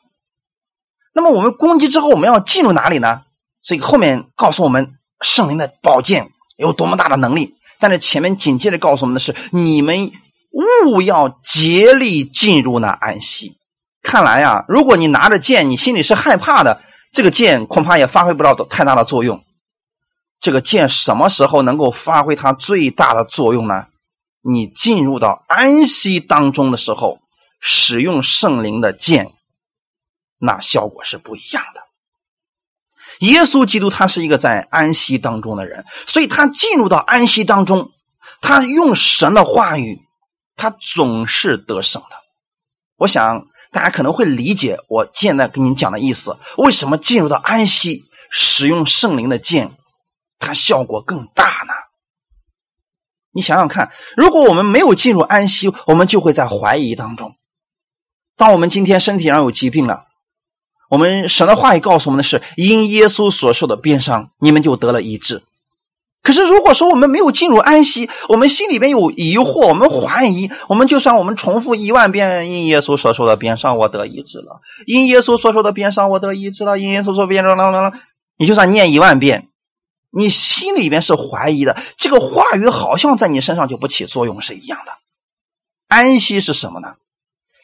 [1.11, 3.23] 那么我们攻击之后，我们要进入哪里呢？
[3.63, 4.99] 所以后面告诉我们。
[5.21, 7.55] 圣灵的宝剑有多么大的能力？
[7.79, 10.11] 但是前面紧接着告诉我们的是：你们
[10.55, 13.57] 勿要竭力进入那安息。
[14.01, 16.81] 看来呀，如果你拿着剑，你心里是害怕的，
[17.11, 19.43] 这个剑恐怕也发挥不了太大的作用。
[20.39, 23.87] 这个剑什么时候能够发挥它最大的作用呢？
[24.41, 27.19] 你进入到安息当中的时候，
[27.59, 29.33] 使用圣灵的剑，
[30.37, 31.81] 那效果是不一样的。
[33.25, 37.91] 耶稣基督他是一个在安息当中的人，所以他进入到安息当中，
[38.39, 40.01] 他用神的话语，
[40.55, 42.09] 他总是得胜的。
[42.97, 49.71] 我想大家可能会理解我现在跟你讲的意思：为什么进入到安息，使用圣灵的剑，
[50.39, 51.73] 它效果更大呢？
[53.31, 57.35] 你想想看，如果我们没有进入安息，我们就会在怀疑当中。
[58.37, 60.05] 当我们今天身体上有疾病了。
[60.87, 65.43] 我们神的话语告诉我们的是，因耶稣所受的鞭伤，你们就得了医治。
[66.25, 77.93] 可是如果说我们没有进入安息，我们心里边有疑惑，我们怀疑，我们就算我们重复一万遍，因耶稣所说的鞭伤，我得医治了；因耶稣所说的鞭伤，我得医治了；因耶稣所鞭伤，了
[78.37, 79.49] 你就算念一万遍，
[80.09, 84.93] 你心里边是怀疑的，这个话语好像在你身上就不起作用是一样的。
[85.87, 86.95] 安息是什么呢？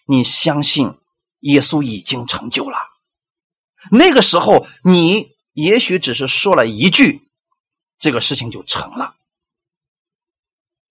[0.05, 0.93] 你相信
[1.39, 2.77] 耶稣已经成就了。
[3.89, 7.21] 那个时候，你也许只是说了一句，
[8.01, 9.15] 这个事情就成了。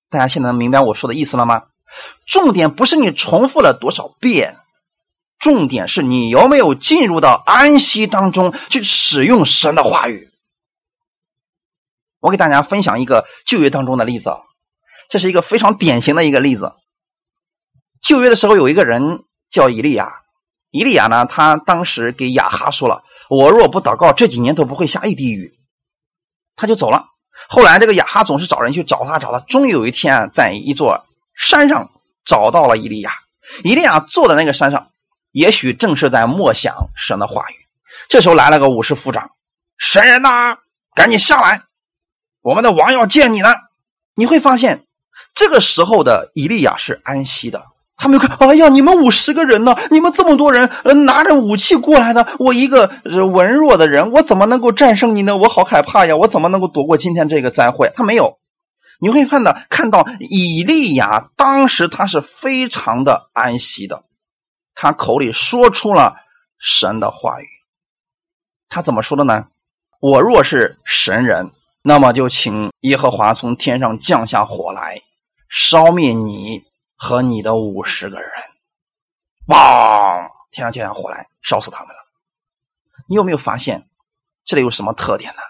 [0.08, 1.64] 大家现在能明白我说的意思了吗？
[2.24, 4.56] 重点不是你重复了多少遍，
[5.40, 10.30] 重点是你有没有进入到安息当中去使用神的话语。
[12.20, 14.36] 我给大家分享一个旧约当中的例子，
[15.08, 16.74] 这是一个非常典型的一个例子。
[18.00, 20.20] 旧约的时候，有一个人叫以利亚。
[20.70, 21.26] 伊利亚呢？
[21.26, 25.56] 他当时给亚哈说了：“我若不祷告，这几年都不会下一滴雨。”
[26.60, 27.06] 他就走了。
[27.48, 31.90] 后来这个亚哈总是找人去找他，找他，终于有一天在一座山上
[32.24, 33.12] 找到了伊利亚。
[33.64, 34.90] 伊利亚坐在那个山上，
[35.32, 37.54] 也许正是在默想神的话语。
[38.08, 39.30] 这时候来了个武士副长
[39.78, 40.58] ：“神人呐，
[40.94, 41.62] 赶紧下来，
[42.42, 43.48] 我们的王要见你呢。”
[44.14, 44.84] 你会发现，
[45.34, 47.64] 这个时候的伊利亚是安息的。
[48.00, 49.76] 他们就看，哎呀，你们五十个人呢？
[49.90, 55.36] 你们这么多人，呃，拿着武器过来的，我一个文弱的人，我怎么能够战胜你呢？
[55.36, 56.16] 我好害怕呀！
[56.16, 57.90] 我怎么能够躲过今天这个灾祸？
[57.94, 58.38] 他没有，
[59.00, 64.02] 你会看到，看到以利亚当时他是非常的安息的，
[64.74, 66.16] 他口里说出了
[66.58, 67.46] 神的话语。
[68.70, 69.48] 他怎么说的呢？
[70.00, 71.50] 我若是神人，
[71.82, 75.02] 那么就请耶和华从天上降下火来，
[75.50, 76.64] 烧灭你。
[77.02, 78.30] 和你的五十个人，
[79.46, 80.30] 嘣！
[80.50, 82.06] 天上掉下火来，烧死他们了。
[83.08, 83.88] 你有没有发现
[84.44, 85.40] 这里有什么特点呢？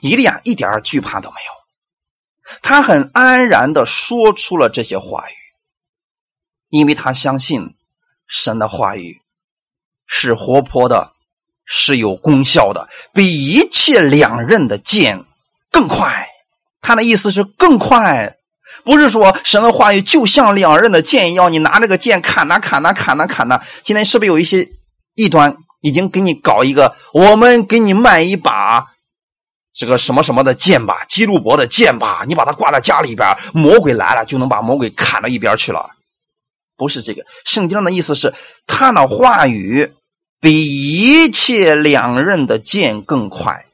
[0.00, 5.34] 伊利亚一点惧怕都没有，他很安然的说出了这些话语，
[6.70, 7.76] 因为他相信
[8.26, 9.20] 神的话语
[10.06, 11.12] 是活泼的，
[11.66, 15.26] 是有功效的，比一切两刃的剑
[15.70, 16.30] 更快。
[16.80, 18.37] 他的意思是更快。
[18.88, 23.60] 不是说神的话语就像两刃的剑一样，你拿这个剑砍呐砍呐砍呐砍呐。
[23.84, 24.70] 今天是不是有一些
[25.14, 26.96] 异端已经给你搞一个？
[27.12, 28.86] 我们给你卖一把
[29.74, 35.90] 这个什么什么的剑吧，基路伯的剑吧，你把它挂在家里边，魔鬼来了就能把魔鬼砍到一边去了。
[36.78, 38.32] 不是这个，圣经的意思是，
[38.66, 39.92] 他的话语
[40.40, 43.66] 比一切两刃的剑更快。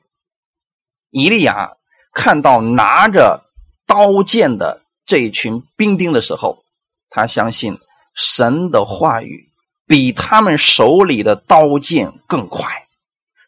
[1.11, 1.75] 以利亚
[2.13, 3.45] 看到拿着
[3.87, 6.65] 刀剑的这一群兵丁的时候，
[7.11, 7.79] 他相信
[8.15, 9.49] 神的话语
[9.87, 12.87] 比他们手里的刀剑更快，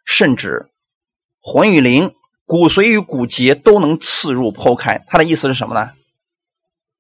[0.05, 0.69] 甚至
[1.41, 2.15] 魂与灵。
[2.49, 5.91] 骨髓与骨节都能刺入剖开，他的意思是什么呢？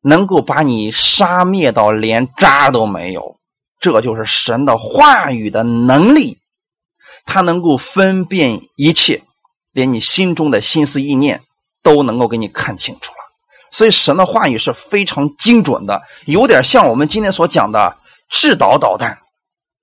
[0.00, 3.38] 能够把你杀灭到连渣都没有，
[3.78, 6.38] 这就是神的话语的能力。
[7.24, 9.22] 他能够分辨一切，
[9.70, 11.42] 连你心中的心思意念
[11.84, 13.12] 都能够给你看清楚。
[13.76, 17.98] 所以神的话语是非常精准的，有点像我们今天所讲的
[18.30, 19.20] 制导导弹，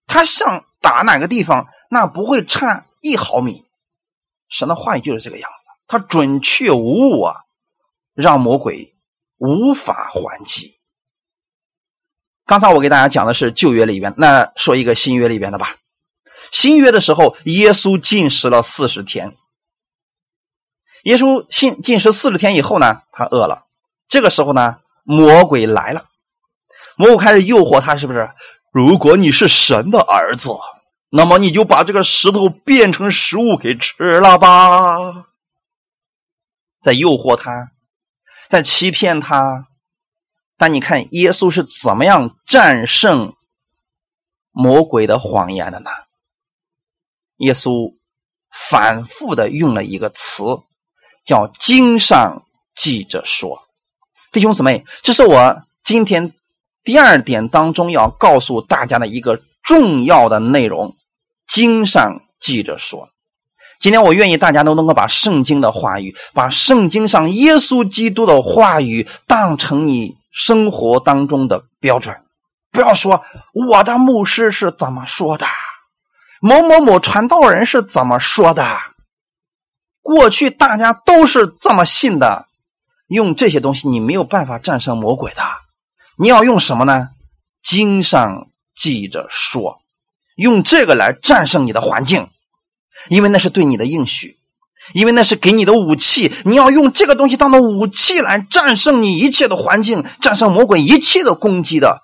[0.07, 3.65] 它像打哪个地方，那不会差一毫米。
[4.49, 7.35] 神的话语就是这个样子，它准确无误啊，
[8.15, 8.95] 让魔鬼
[9.37, 10.79] 无法还击。
[12.47, 15.75] 刚才我给大家讲的是旧约里边，那说一个新约里边的吧。
[16.51, 19.37] 新约的时候，耶稣进食了四十天。
[21.03, 23.67] 耶稣信进食四十天以后呢，他饿了。
[24.07, 26.05] 这个时候呢，魔鬼来了，
[26.97, 28.29] 魔鬼开始诱惑他，是不是？
[28.71, 30.49] 如果你是神的儿子。
[31.15, 35.27] 那么你就把这个石头变成食物给吃了吧，
[36.81, 37.71] 在诱惑他，
[38.49, 39.67] 在欺骗他。
[40.57, 43.35] 但你看耶稣是怎么样战胜
[44.49, 45.91] 魔鬼的谎言的呢？
[47.37, 47.95] 耶稣
[48.49, 50.43] 反复的用了一个词，
[51.23, 53.67] 叫“经上记着说”。
[54.33, 56.33] 弟兄姊妹，这是我今天
[56.83, 60.95] 第二点当中要告诉大家的一个重要的内容。
[61.47, 63.09] 经上记着说，
[63.79, 72.17] 今天我愿意大家都能够把圣经的话语，把圣经上耶稣基督的话语当成你生活当中的标准。
[72.71, 73.23] 不要说
[73.53, 75.45] 我的牧师是怎么说的，
[76.41, 78.79] 某某某传道人是怎么说的，
[80.01, 82.47] 过去大家都是这么信的。
[83.07, 85.41] 用这些东西，你没有办法战胜魔鬼的。
[86.17, 87.09] 你要用什么呢？
[87.61, 89.79] 经上记着说。
[90.35, 92.29] 用这个来战胜你的环境，
[93.07, 94.39] 因为那是对你的应许，
[94.93, 96.33] 因为那是给你的武器。
[96.43, 102.01] 你要用这个东西当做武器来战胜你一切的环境，战胜魔鬼一切的攻击的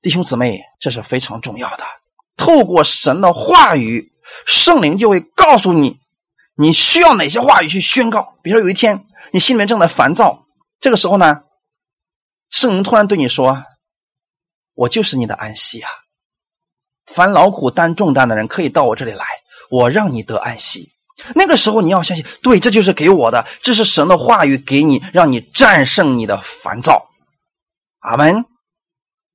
[0.00, 1.84] 弟兄姊妹，这是非常重要的。
[2.36, 4.12] 透过神的话语，
[4.46, 5.98] 圣灵就会告诉你，
[6.56, 8.34] 你需要哪些话语去宣告。
[8.42, 10.46] 比如说有一天你心里面正在烦躁，
[10.80, 11.42] 这个时候呢，
[12.50, 13.64] 圣灵突然对你说
[14.74, 15.90] ：“我就是你的安息啊。”
[17.06, 19.24] 凡劳苦担重担的人，可以到我这里来，
[19.70, 20.92] 我让你得安息。
[21.34, 27.08] 那个时候你要相信，对，这就是给我的，这是神的话语给你，让你战胜你的烦躁。
[27.98, 28.44] 阿门。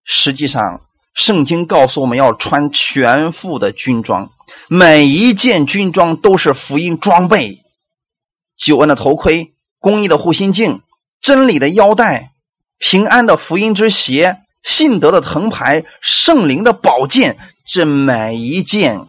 [0.05, 4.31] 实际上，圣经告诉我们要穿全副的军装，
[4.67, 7.63] 每一件军装都是福音装备：
[8.55, 9.53] 九恩的头盔、
[9.83, 10.81] 公义的护心镜、
[11.19, 12.31] 真理的腰带、
[12.77, 17.37] 平安的福音之鞋、信德的藤牌、圣灵的宝剑。
[17.67, 19.07] 这每一件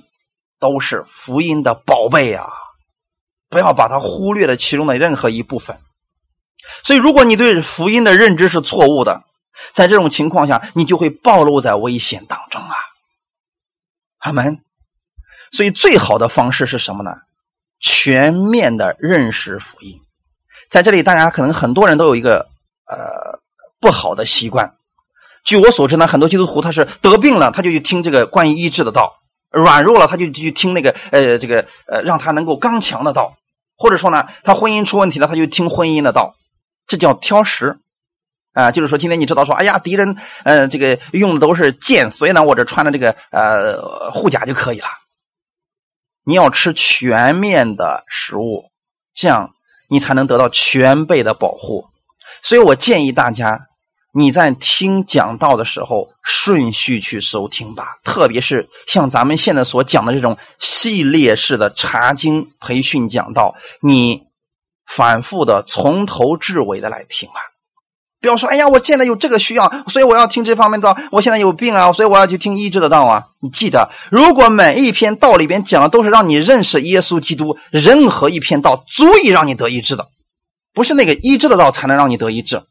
[0.58, 2.48] 都是福音的宝贝啊！
[3.48, 5.78] 不要把它忽略了其中的任何一部分。
[6.82, 9.22] 所以，如果你对福音的认知是错误的，
[9.74, 12.74] 在这种情况下，你就会暴露在危险当中啊！
[14.18, 14.60] 阿门。
[15.52, 17.18] 所以，最好的方式是什么呢？
[17.78, 20.00] 全面的认识福音。
[20.68, 22.48] 在这里，大家可能很多人都有一个
[22.86, 23.40] 呃
[23.80, 24.74] 不好的习惯。
[25.44, 29.18] 据我所知呢，很多基督徒他是得病了，他就去听这个关于医治的道；
[29.50, 33.36] 软弱了，他就去听那个呃这个呃让他能够刚强的道；
[33.76, 36.34] 或者说呢，他婚姻出问题了，他就听婚姻的道。
[36.86, 37.78] 这叫挑食
[38.52, 38.70] 啊！
[38.70, 44.86] 就是说，今天你知道说，哎呀，敌人呃这个用的都是剑，所以呢，我这穿的这个呃护甲就可以了。
[46.24, 48.70] 你要吃全面的食物，
[49.14, 49.54] 这样
[49.94, 51.86] 你才能得到全备的保护。
[52.42, 53.68] 所以我建议大家。
[54.16, 57.98] 你在听讲道的时候，顺序去收听吧。
[58.04, 64.28] 特别是像咱们现在所讲的这种系列式的查经培训讲道，你
[64.86, 67.34] 反复的从头至尾的来听吧。
[68.24, 70.96] 不要说，哎呀，我现在有这个需要，所以我要听这方面道。
[71.12, 73.26] 我现在有病啊，所以我要去听医治的道啊。
[73.38, 80.08] 你记得，如果每一篇道里边讲的都是让你认识耶稣基督，任何一篇道足以让你得医治的，
[80.72, 82.62] 不是那个医治的道才能让你得医治。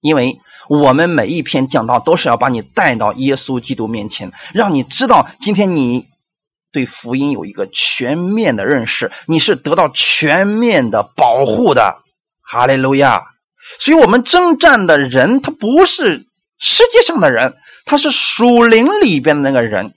[0.00, 0.38] 因为
[0.70, 6.06] 我们每一篇讲道都是要把你带到耶稣基督面前，让你知道今天你
[6.72, 11.98] 对福音有一个全面的认识，你是得到全面的保护的。
[12.48, 13.35] 哈利路亚！
[13.78, 16.26] 所以，我们征战的人，他不是
[16.58, 19.94] 世界上的人，他是属灵里边的那个人，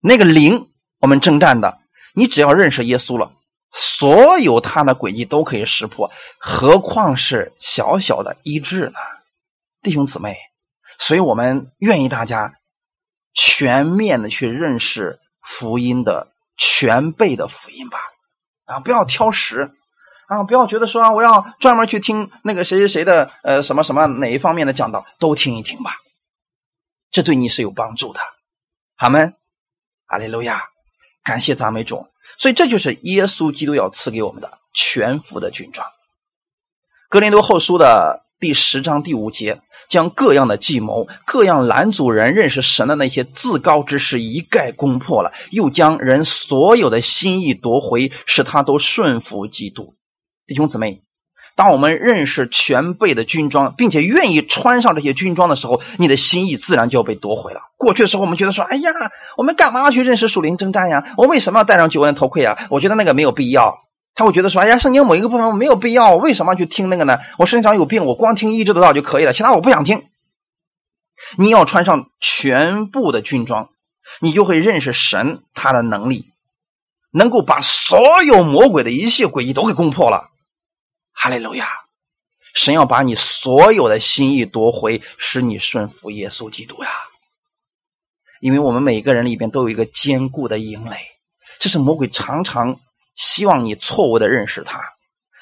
[0.00, 0.68] 那个灵，
[1.00, 1.78] 我们征战的。
[2.14, 3.32] 你只要认识耶稣了，
[3.72, 8.94] 所有他的诡计都可以识破，何况是小小的医治呢？
[9.82, 10.36] 弟兄姊妹，
[10.98, 12.54] 所以我们愿意大家
[13.32, 17.98] 全面的去认识福音的全备的福音吧，
[18.64, 19.70] 啊，不要挑食，
[20.28, 25.96] 啊，不要觉得说啊，我要专门去听那个谁谁谁的呃什么什么哪一方面的讲道，都听一听吧，
[27.10, 28.20] 这对你是有帮助的。
[28.96, 29.34] 阿门，
[30.06, 30.64] 阿利路亚，
[31.24, 32.06] 感谢赞美主。
[32.36, 35.88] 所以这就是耶稣基督要赐给我们的全副的军装。
[37.08, 38.24] 格林多后书的。
[38.40, 49.96] 第十章第五节，将各样的计谋、各样拦阻人认识神的那些自高之事一概攻破了，又将人所有的心意夺回，使他都顺服基督。
[50.48, 51.02] 弟兄姊妹，
[51.56, 57.60] 当我们认识全备的军装，并且愿意穿上这些军装的时候，你的心意自然就要被夺回了。
[57.76, 58.90] 过去的时候，我们觉得说：“哎呀，
[59.36, 61.12] 我们干嘛要去认识属灵征战呀？
[61.18, 62.66] 我为什么要戴上九纹头盔呀？
[62.70, 63.82] 我觉得那个没有必要。”
[64.16, 67.18] 他会觉得说：“哎呀，圣经某一个部分我没有必要，我为什么要去听那个呢？
[67.36, 70.04] 我身上有病，我光听医治得到就可以了，其他我不想听。
[71.36, 73.68] 你要穿上全部的军装，
[74.20, 76.30] 你就会认识神他的能力，
[77.12, 80.30] 能够把所有魔鬼的一切诡计都给攻破了。
[81.18, 81.68] 哈利路亚！
[82.54, 86.90] 神要把你所有的心意夺回，使你顺服耶稣基督呀！
[88.40, 90.96] 因为我们每个人里边都有一个坚固的营垒，
[91.58, 92.80] 这是魔鬼常常。”
[93.18, 94.80] 希望你错误的认识他，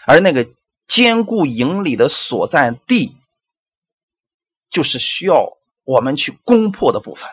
[0.06, 0.48] 而那个
[0.88, 3.14] 坚固营里的所在地，
[4.70, 7.28] 就是需要我们去攻破的部分。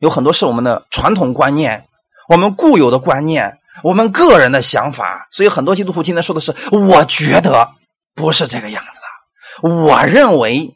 [0.00, 1.86] 有很多是我们的传统观念，
[2.28, 5.28] 我们固有的观念，我们个人的想法。
[5.30, 7.76] 所以很多基督徒今天说的是：“我觉得
[8.14, 10.74] 不是这个样子的，我认为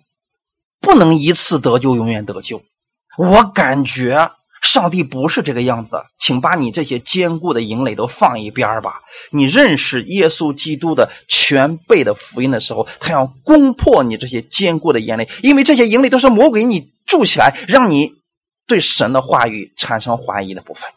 [0.80, 2.62] 不能一次得救永远得救，
[3.16, 4.30] 我感觉。”
[4.60, 9.02] 上帝不是这个样子的，请把你这些坚固的营垒都放一边吧。
[9.30, 18.16] 你认识耶稣基督的全备的福音的时候，他要攻破你这些坚固的营垒，因为这些营垒都是魔鬼你筑起来，让你
[18.66, 20.90] 对神的话语产生怀疑的部分。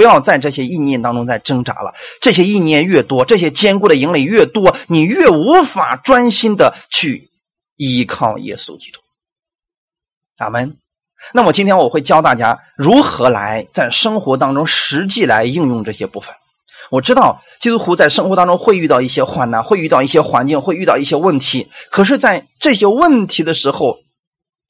[0.00, 1.92] 不要在这些意念当中再挣扎了。
[2.22, 7.28] 这些意念越多，这些坚固的营垒越多，你越无法专心的去
[7.76, 9.00] 依靠耶稣基督。
[10.38, 10.78] 咱们。
[11.34, 16.34] 那么今天我会教大家如何来在生活当中实际来应用这些部分。
[16.88, 21.70] 我知道基督徒在生活当中会遇到一些患难，会遇到一些环境，会遇到一些问题。
[21.90, 23.98] 可是，在这些问题的时候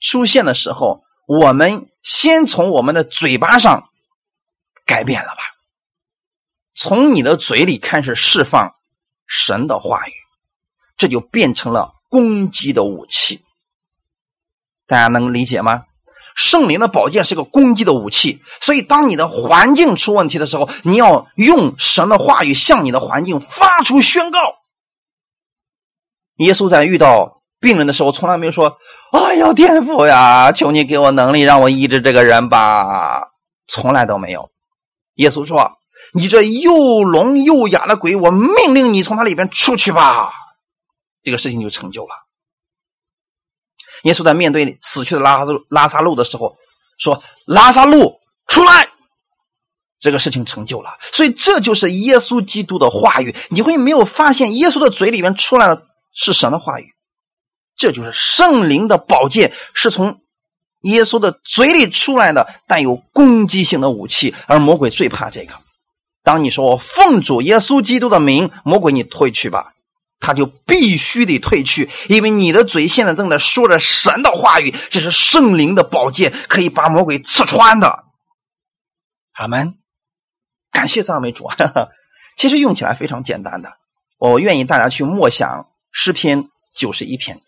[0.00, 3.88] 出现的时候，我们先从我们的嘴巴上
[4.90, 5.42] 改变了吧，
[6.74, 8.74] 从你的嘴里开始释放
[9.24, 10.12] 神的话语，
[10.96, 13.40] 这就变成了攻击的武器。
[14.88, 15.84] 大家能理解吗？
[16.34, 24.40] 圣灵的宝剑是个攻击的武器，所以当你的环境出问题的时候，你要用神的话语向你的环境发出宣告。
[26.38, 28.78] 耶稣在遇到病人的时候，从来没有说
[29.12, 33.28] ：“哎呀，天父呀，求你给我能力，让我医治这个人吧。”
[33.68, 34.50] 从来都没有。
[35.20, 35.78] 耶稣说
[36.14, 40.32] ：“你这又聋又哑的鬼，我命令你从他里边出去吧。”
[41.22, 42.14] 这个事情就成就了。
[44.04, 46.56] 耶稣在面对死去的拉萨路拉萨路的时候
[46.98, 48.88] 说：“拉萨路出来！”
[50.00, 53.36] 这个事情成就了，所以这就是耶稣基督的话语。
[53.50, 56.94] 你会没有发现耶稣的嘴里面出来的是什么话语？
[57.76, 60.22] 这就是圣灵的宝剑，是从
[60.80, 64.34] 耶稣的嘴里出来的，带有攻击性的武器。
[64.46, 65.54] 而魔鬼最怕这个。
[66.22, 69.72] 当你说我奉主耶稣基督的名，魔鬼你退去吧。
[70.22, 78.04] 他就必须得退去，因为你的嘴现在正在说着神的话语，这是圣灵的宝剑，可以把魔鬼刺穿的。
[79.32, 79.76] 阿门，
[80.70, 81.48] 感谢赞美主。
[82.36, 83.78] 其实用起来非常简单的，
[84.18, 87.40] 我愿意大家去默想诗篇九十一篇。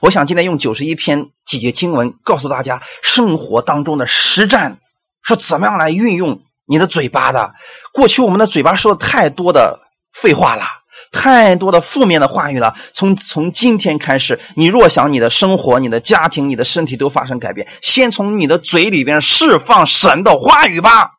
[0.00, 4.78] 我想今天用九十一篇几节经文，告诉大家生活当中的实战
[5.22, 7.54] 是怎么样来运用你的嘴巴的。
[7.92, 9.80] 过去我们的嘴巴说的太多的
[10.12, 10.64] 废话了。
[11.12, 12.76] 太多的负面的话语了。
[12.94, 21.12] 从从今天开始，你若想你的生活、你的家庭、你的身体都发生改变，先从你的嘴里边释放神的话语吧，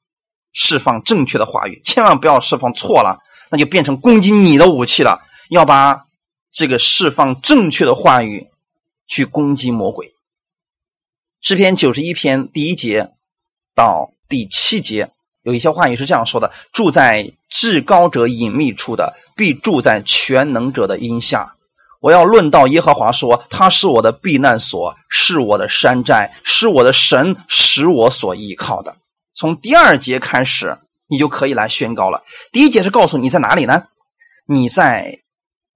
[0.54, 3.20] 释放正确的话语，千万不要释放错了，
[3.50, 5.20] 那就变成攻击你的武器了。
[5.50, 6.04] 要把
[6.54, 8.48] 这个释放正确的话语
[9.12, 10.14] 去攻击魔鬼。
[11.42, 13.12] 诗篇九十一篇第一节
[13.76, 15.12] 到第七节，
[15.44, 21.58] 有一些话语是这样说的：“住在至高者隐秘处的，必住在全能者的荫下。”
[22.00, 28.96] 我要论到耶和华说：“他是我的避难所，是我的山寨，是我的神，使我所依靠的。”
[29.36, 32.24] 从第二节开始，你就可以来宣告了。
[32.54, 33.88] 第一节是告诉你在哪里呢？
[34.48, 35.20] 你在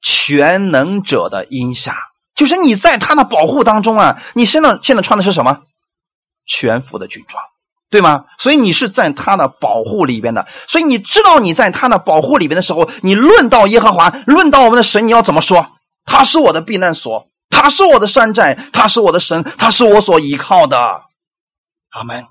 [0.01, 1.97] 全能者的荫下，
[2.35, 4.21] 就是你在他的保护当中啊。
[4.33, 5.61] 你身上现在穿的是什么？
[6.45, 7.41] 全副的军装。
[7.91, 8.25] 对吗？
[8.39, 15.67] 所以你是在他的保护里边的，所以你知道你在他的保护里边的时候，你论到耶和华，论到我们的神，你要怎么说？
[16.03, 21.03] 他是我的避难所，他是我的山寨，他是我的神，他是我所依靠的。
[21.91, 22.25] 阿门。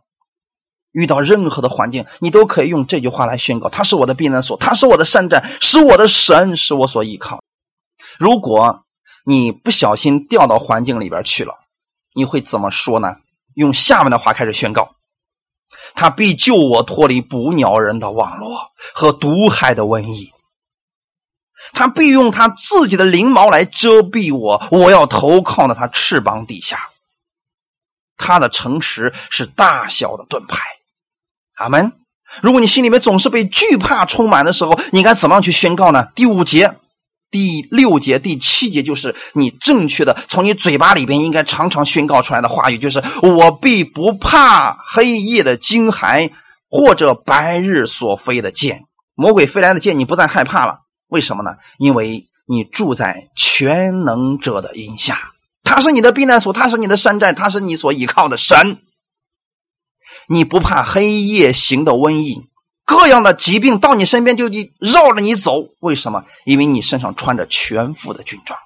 [0.90, 7.40] 遇到任何的环境，你都可以用这句话来宣告：他是我的避难所，他是我的山寨，是我的神，是我所依靠。
[8.18, 8.83] 如果
[9.24, 11.58] 你不小心掉到环境里边去了，
[12.12, 13.16] 你会怎么说呢？
[13.54, 14.94] 用下面的话开始宣告。
[15.94, 20.32] 他必救我脱离捕鸟人的网络和毒害的瘟疫。
[21.72, 26.90] 他必用他自己的翎毛来遮蔽我，我要投靠在他翅膀底下。
[28.16, 30.60] 他的诚实是大小的盾牌。
[31.54, 31.92] 阿门。
[32.42, 36.08] 如果你心里面总是被惧怕充满的时候，你该怎么样去宣告呢？
[36.14, 36.76] 第五节。
[37.34, 46.30] 第六节、第七节就是你正确的从你嘴巴里边应该常常宣告出来的话语，就是我必不怕黑夜的惊骇，
[46.70, 48.84] 或者白日所飞的箭，
[49.16, 50.82] 魔鬼飞来的箭，你不再害怕了。
[51.08, 51.56] 为什么呢？
[51.76, 55.32] 因为你住在全能者的荫下，
[55.64, 58.78] 他是你的避难所，他是你的山寨，他是你所依靠的神。
[60.28, 62.46] 你不怕黑夜行的瘟疫。
[62.84, 66.24] 各样的疾病到你身边就得绕着你走，为什么？
[66.44, 68.58] 因为你身上穿着全副的军装，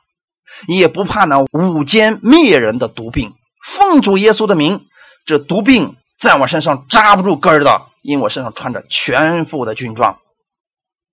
[0.67, 3.35] 也不怕那午间灭人的毒病。
[3.63, 4.87] 奉主耶稣的名，
[5.25, 10.19] 这毒病在我身上扎不住根的，因为我身上穿着全副的军装。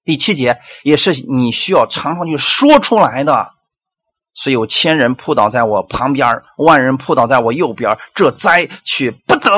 [0.04, 3.52] 第七节也是你需要常常去说出来的。
[4.34, 9.50] 虽有千人扑倒在我旁边，万人扑倒在我右边，这灾却不得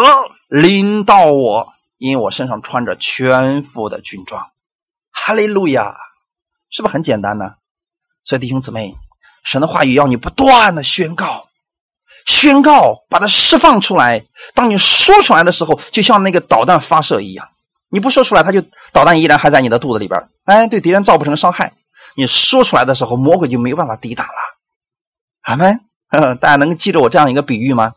[0.48, 1.74] 临到我。
[1.98, 4.52] 因为我身上穿着全副的军装，
[5.12, 5.96] 哈利路亚，
[6.70, 7.56] 是不是很简单呢？
[8.24, 8.96] 所以弟兄姊妹，
[9.44, 11.48] 神的话语要你不断的宣告，
[12.26, 14.26] 宣告，把它释放出来。
[14.54, 17.50] 当你说出来的时候，就像那个导弹发射一样，
[17.90, 18.62] 你不说出来，它就
[18.94, 21.74] 导弹依然还在你的肚子里边，哎，对敌人造不成伤害。
[22.16, 24.34] 你说出来的时候，魔鬼就没有办法抵挡了。
[25.42, 25.82] 阿门。
[26.40, 27.94] 大家能记住我这样一个比喻吗？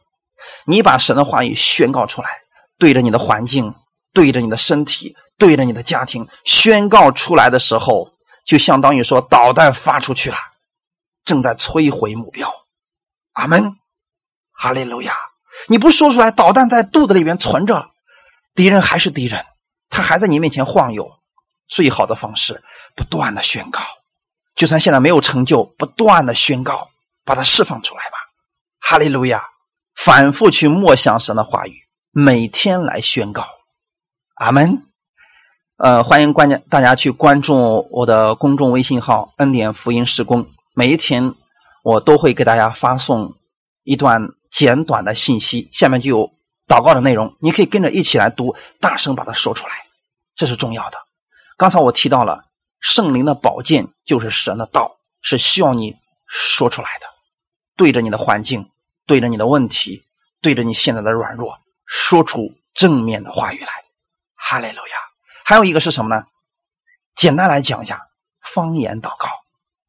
[0.67, 2.29] 你把神的话语宣告出来，
[2.77, 3.77] 对着你的环境。
[4.13, 8.13] 对着你的身体，对着你的家庭宣告出来的时候，
[8.45, 10.37] 就相当于说导弹发出去了，
[11.25, 12.53] 正在摧毁目标。
[13.33, 13.77] 阿门，
[14.53, 15.15] 哈利路亚！
[15.69, 17.91] 你不说出来，导弹在肚子里面存着，
[18.55, 19.47] 敌人还是敌人，
[19.89, 21.13] 他还在你面前晃悠。
[21.69, 22.65] 最好的方式，
[22.97, 23.81] 不断的宣告，
[24.57, 26.91] 就算现在没有成就，不断的宣告，
[27.25, 28.17] 把它释放出来吧。
[28.81, 29.49] 哈利路亚！
[29.95, 33.47] 反复去默想神的话语，每天来宣告。
[34.41, 34.87] 阿门，
[35.77, 40.49] 呃，欢迎关键大家去关注我的公众微信号“恩典福音施工”。
[40.73, 41.35] 每一天
[41.83, 43.37] 我都会给大家发送
[43.83, 46.33] 一段简短的信息，下面就有
[46.67, 49.73] 祷告的内容，你可以跟着一起来读，大声把它说出来，
[50.37, 50.97] 这是重要的。
[51.59, 52.47] 刚才我提到了
[52.81, 57.07] 圣灵的宝剑就是神的道，是需要你说出来的，
[57.77, 58.71] 对着你的环境，
[59.05, 60.03] 对着你的问题，
[60.41, 63.69] 对着你现在的软弱，说出正面的话语来。
[64.51, 64.97] 哈利路亚！
[65.45, 66.25] 还有一个是什么呢？
[67.15, 68.09] 简单来讲一下，
[68.41, 69.29] 方言祷告，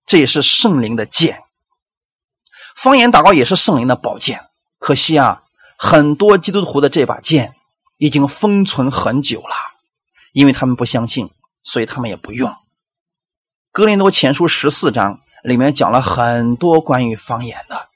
[0.06, 1.42] 这也是圣灵的剑。
[2.76, 4.46] 方言祷告也是圣灵的宝剑。
[4.78, 5.42] 可惜啊，
[5.80, 7.56] 很多基督徒的这把剑
[7.98, 9.56] 已经封存很久了，
[10.32, 11.32] 因为他们不相信，
[11.64, 12.56] 所以他们也不用。
[13.72, 17.90] 哥林多前书十四章里面讲了很多关于方言的，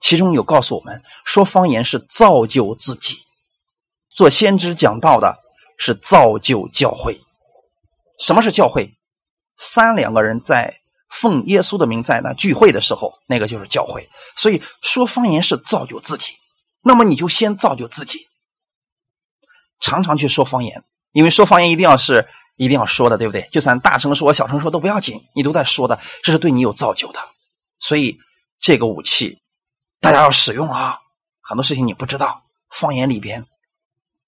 [0.00, 3.24] 其中有告诉我们说，方言是造就自己。
[4.08, 5.39] 做先知讲道的。
[5.80, 7.20] 是造就教会。
[8.18, 8.94] 什么是教会？
[9.56, 10.78] 三两个人在
[11.08, 14.10] 奉耶稣的名在那聚会的时候，那个就是教会。
[14.36, 16.34] 所以说方言是造就自己，
[16.82, 18.28] 那么你就先造就自己，
[19.80, 23.48] 常常去说方言，因为说方言一定要是一定要说的，对不对？
[23.50, 27.20] 就算大声说、小声说都不要紧，你都在说的，这是对你有造就的。
[27.78, 28.20] 所以
[28.60, 29.40] 这个武器
[29.98, 31.00] 大家要使用啊！
[31.40, 33.46] 很多事情你不知道，方言里边。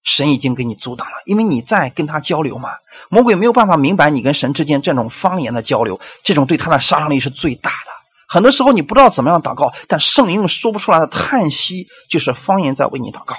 [0.03, 2.70] 神已经给你阻挡了，因为你在跟他交流嘛。
[3.09, 7.92] 魔鬼没有办法明白你跟神之间这种方言的交流，这种对他的杀伤力是最大的。
[8.28, 13.36] 很多时候你不知道怎么样祷告，但圣灵用说不出来的叹息，就是方言在为你祷告，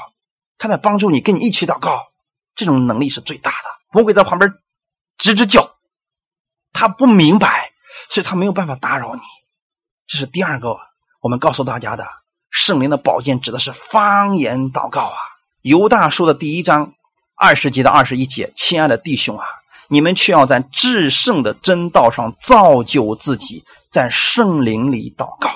[0.58, 2.08] 他在帮助你跟你一起祷告，
[2.56, 3.58] 这种能力是最大的。
[3.92, 4.52] 魔鬼在旁边
[5.18, 5.76] 吱吱叫，
[6.72, 7.72] 他不明白，
[8.10, 9.22] 所以他没有办法打扰你。
[10.06, 10.78] 这是第二个，
[11.22, 12.06] 我们告诉大家的
[12.52, 15.18] 圣灵的宝剑指的是方言祷告啊。
[15.64, 16.94] 犹大书的第一章
[17.36, 19.46] 二十节到二十一节，亲爱的弟兄啊，
[19.88, 25.52] 你们却要在至圣的真道上造就自己，在圣灵里祷告，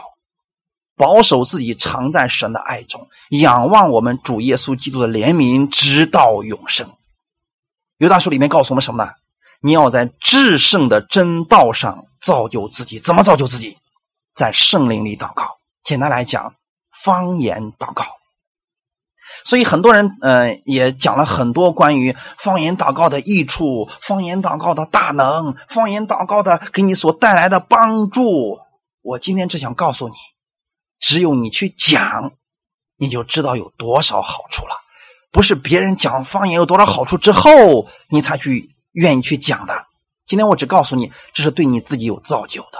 [0.96, 6.90] 保守自己常在神的爱中，仰望我们主耶稣基督的怜悯，直到永生。
[7.98, 9.12] 犹大书里面告诉我们什么呢？
[9.60, 13.78] 你要在至圣的真道上造就自己，怎么造就自己？
[14.34, 15.58] 在圣灵里祷告。
[15.84, 16.56] 简单来讲，
[16.94, 18.17] 方言祷告。
[19.44, 28.60] 所以很多人，呃，也讲了很多关于方言祷告的益处、方言祷告的大能、方言祷告的给你所带来的帮助。
[29.02, 30.16] 我今天只想告诉你，
[31.00, 32.34] 只有你去讲，
[32.98, 34.76] 你就知道有多少好处了。
[35.32, 39.86] 不是别人讲方言有多少好处之后，你才去愿意去讲的。
[40.26, 42.80] 今天我只告诉你，这是对你自己有造就的，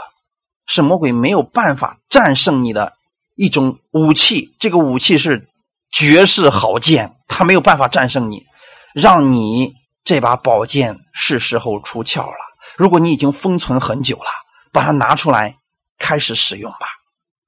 [0.66, 2.94] 是魔鬼没有办法战胜你的
[3.36, 4.56] 一种武器。
[4.60, 5.48] 这个武器是。
[5.90, 8.46] 绝世好剑，他没有办法战胜你，
[8.94, 12.38] 让你这把宝剑是时候出鞘了。
[12.76, 14.30] 如果你已经封存很久了，
[14.72, 15.58] 把它拿出来
[15.98, 16.88] 开始使用吧，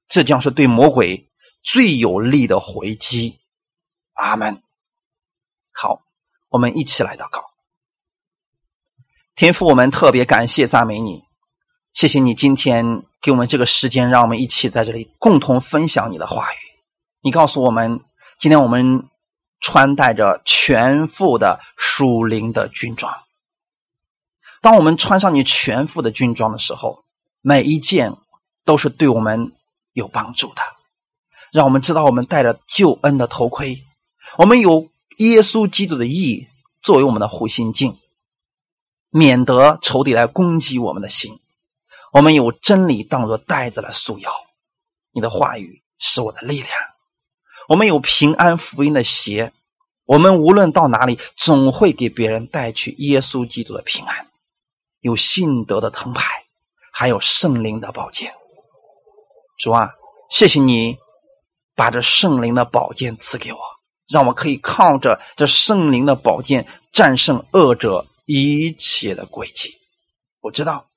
[0.08, 1.28] 这将是对魔鬼
[1.62, 3.38] 最有力的回击。
[4.14, 4.62] 阿门。
[5.72, 6.02] 好，
[6.48, 7.50] 我们一起来祷告。
[9.36, 11.22] 天父，我们特别感谢赞美你，
[11.92, 16.56] 谢谢你今天给我们这个时间，让我们一起在这里共同分享你的话语。
[17.20, 18.00] 你告诉我们。
[18.40, 19.10] 今天我们
[19.60, 23.22] 穿戴着全副的属灵的军装。
[24.62, 27.04] 当我们穿上你全副的军装的时候，
[27.42, 28.16] 每一件
[28.64, 29.52] 都是对我们
[29.92, 30.62] 有帮助的。
[31.52, 33.84] 让我们知道，我们戴着救恩的头盔，
[34.38, 34.88] 我们有
[35.18, 36.48] 耶稣基督的义
[36.80, 37.98] 作为我们的护心镜，
[39.10, 41.38] 免得仇敌来攻击我们的心。
[42.10, 44.32] 我们有真理当作带子来束腰。
[45.12, 46.70] 你的话语是我的力量。
[47.70, 49.52] 我们有平安福音的鞋，
[50.04, 54.26] 我们无论到哪里，总会给别人带去耶稣基督的平安。
[54.98, 56.46] 有信德的藤牌，
[56.90, 58.34] 还有圣灵的宝剑。
[59.56, 59.94] 主啊，
[60.28, 60.98] 谢谢你
[61.76, 63.60] 把这圣灵的宝剑赐给我，
[64.08, 69.78] 让我可以靠着这圣灵的宝剑战胜恶者一切的诡计。
[70.40, 70.89] 我知道。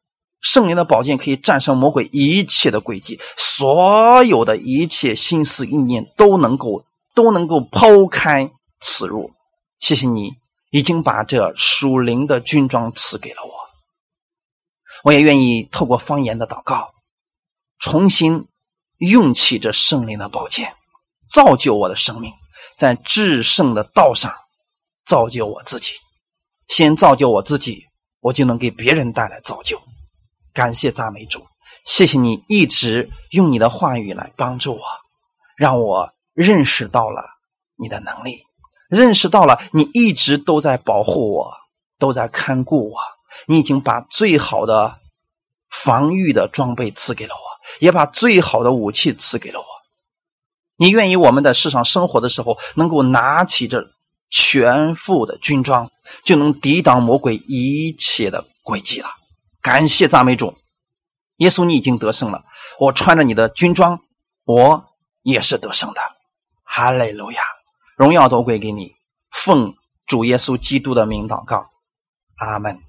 [0.43, 6.83] 圣灵的宝剑可以战胜魔鬼一切的诡计，所有的一切心思意念都能够
[7.15, 9.31] 都能够抛开此入。
[9.79, 10.33] 谢谢你
[10.69, 13.51] 已经把这属灵的军装赐给了我，
[15.05, 16.93] 我也愿意透过方言的祷告，
[17.79, 18.47] 重新
[18.97, 20.75] 用起这圣灵的宝剑，
[21.25, 22.33] 造就我的生命，
[22.77, 24.35] 在至圣的道上
[25.05, 25.93] 造就我自己。
[26.67, 27.85] 先造就我自己，
[28.19, 29.81] 我就能给别人带来造就。
[30.53, 31.47] 感谢赞美主，
[31.83, 34.81] 谢谢你一直用你的话语来帮助我，
[35.57, 37.23] 让我认识到了
[37.75, 38.43] 你的能力，
[38.87, 41.53] 认识到了你一直都在保护我，
[41.97, 42.99] 都在看顾我。
[43.47, 44.99] 你已经把最好的
[45.69, 47.41] 防御的装备赐给了我，
[47.79, 49.65] 也把最好的武器赐给了我。
[50.75, 53.89] 你愿意我们在世上生活的时候，能够拿起这
[54.29, 55.91] 全副的军装，
[56.23, 59.07] 就能抵挡魔鬼一切的诡计了。
[59.64, 60.57] 感谢赞美主，
[61.38, 62.43] 耶稣，你已经得胜了。
[62.80, 64.01] 我穿着你的军装，
[64.43, 66.01] 我也是得胜的。
[66.64, 67.41] 哈利路亚，
[67.95, 68.93] 荣耀都归给你。
[69.32, 71.72] 奉主耶稣基督的名祷告，
[72.36, 72.84] 阿门。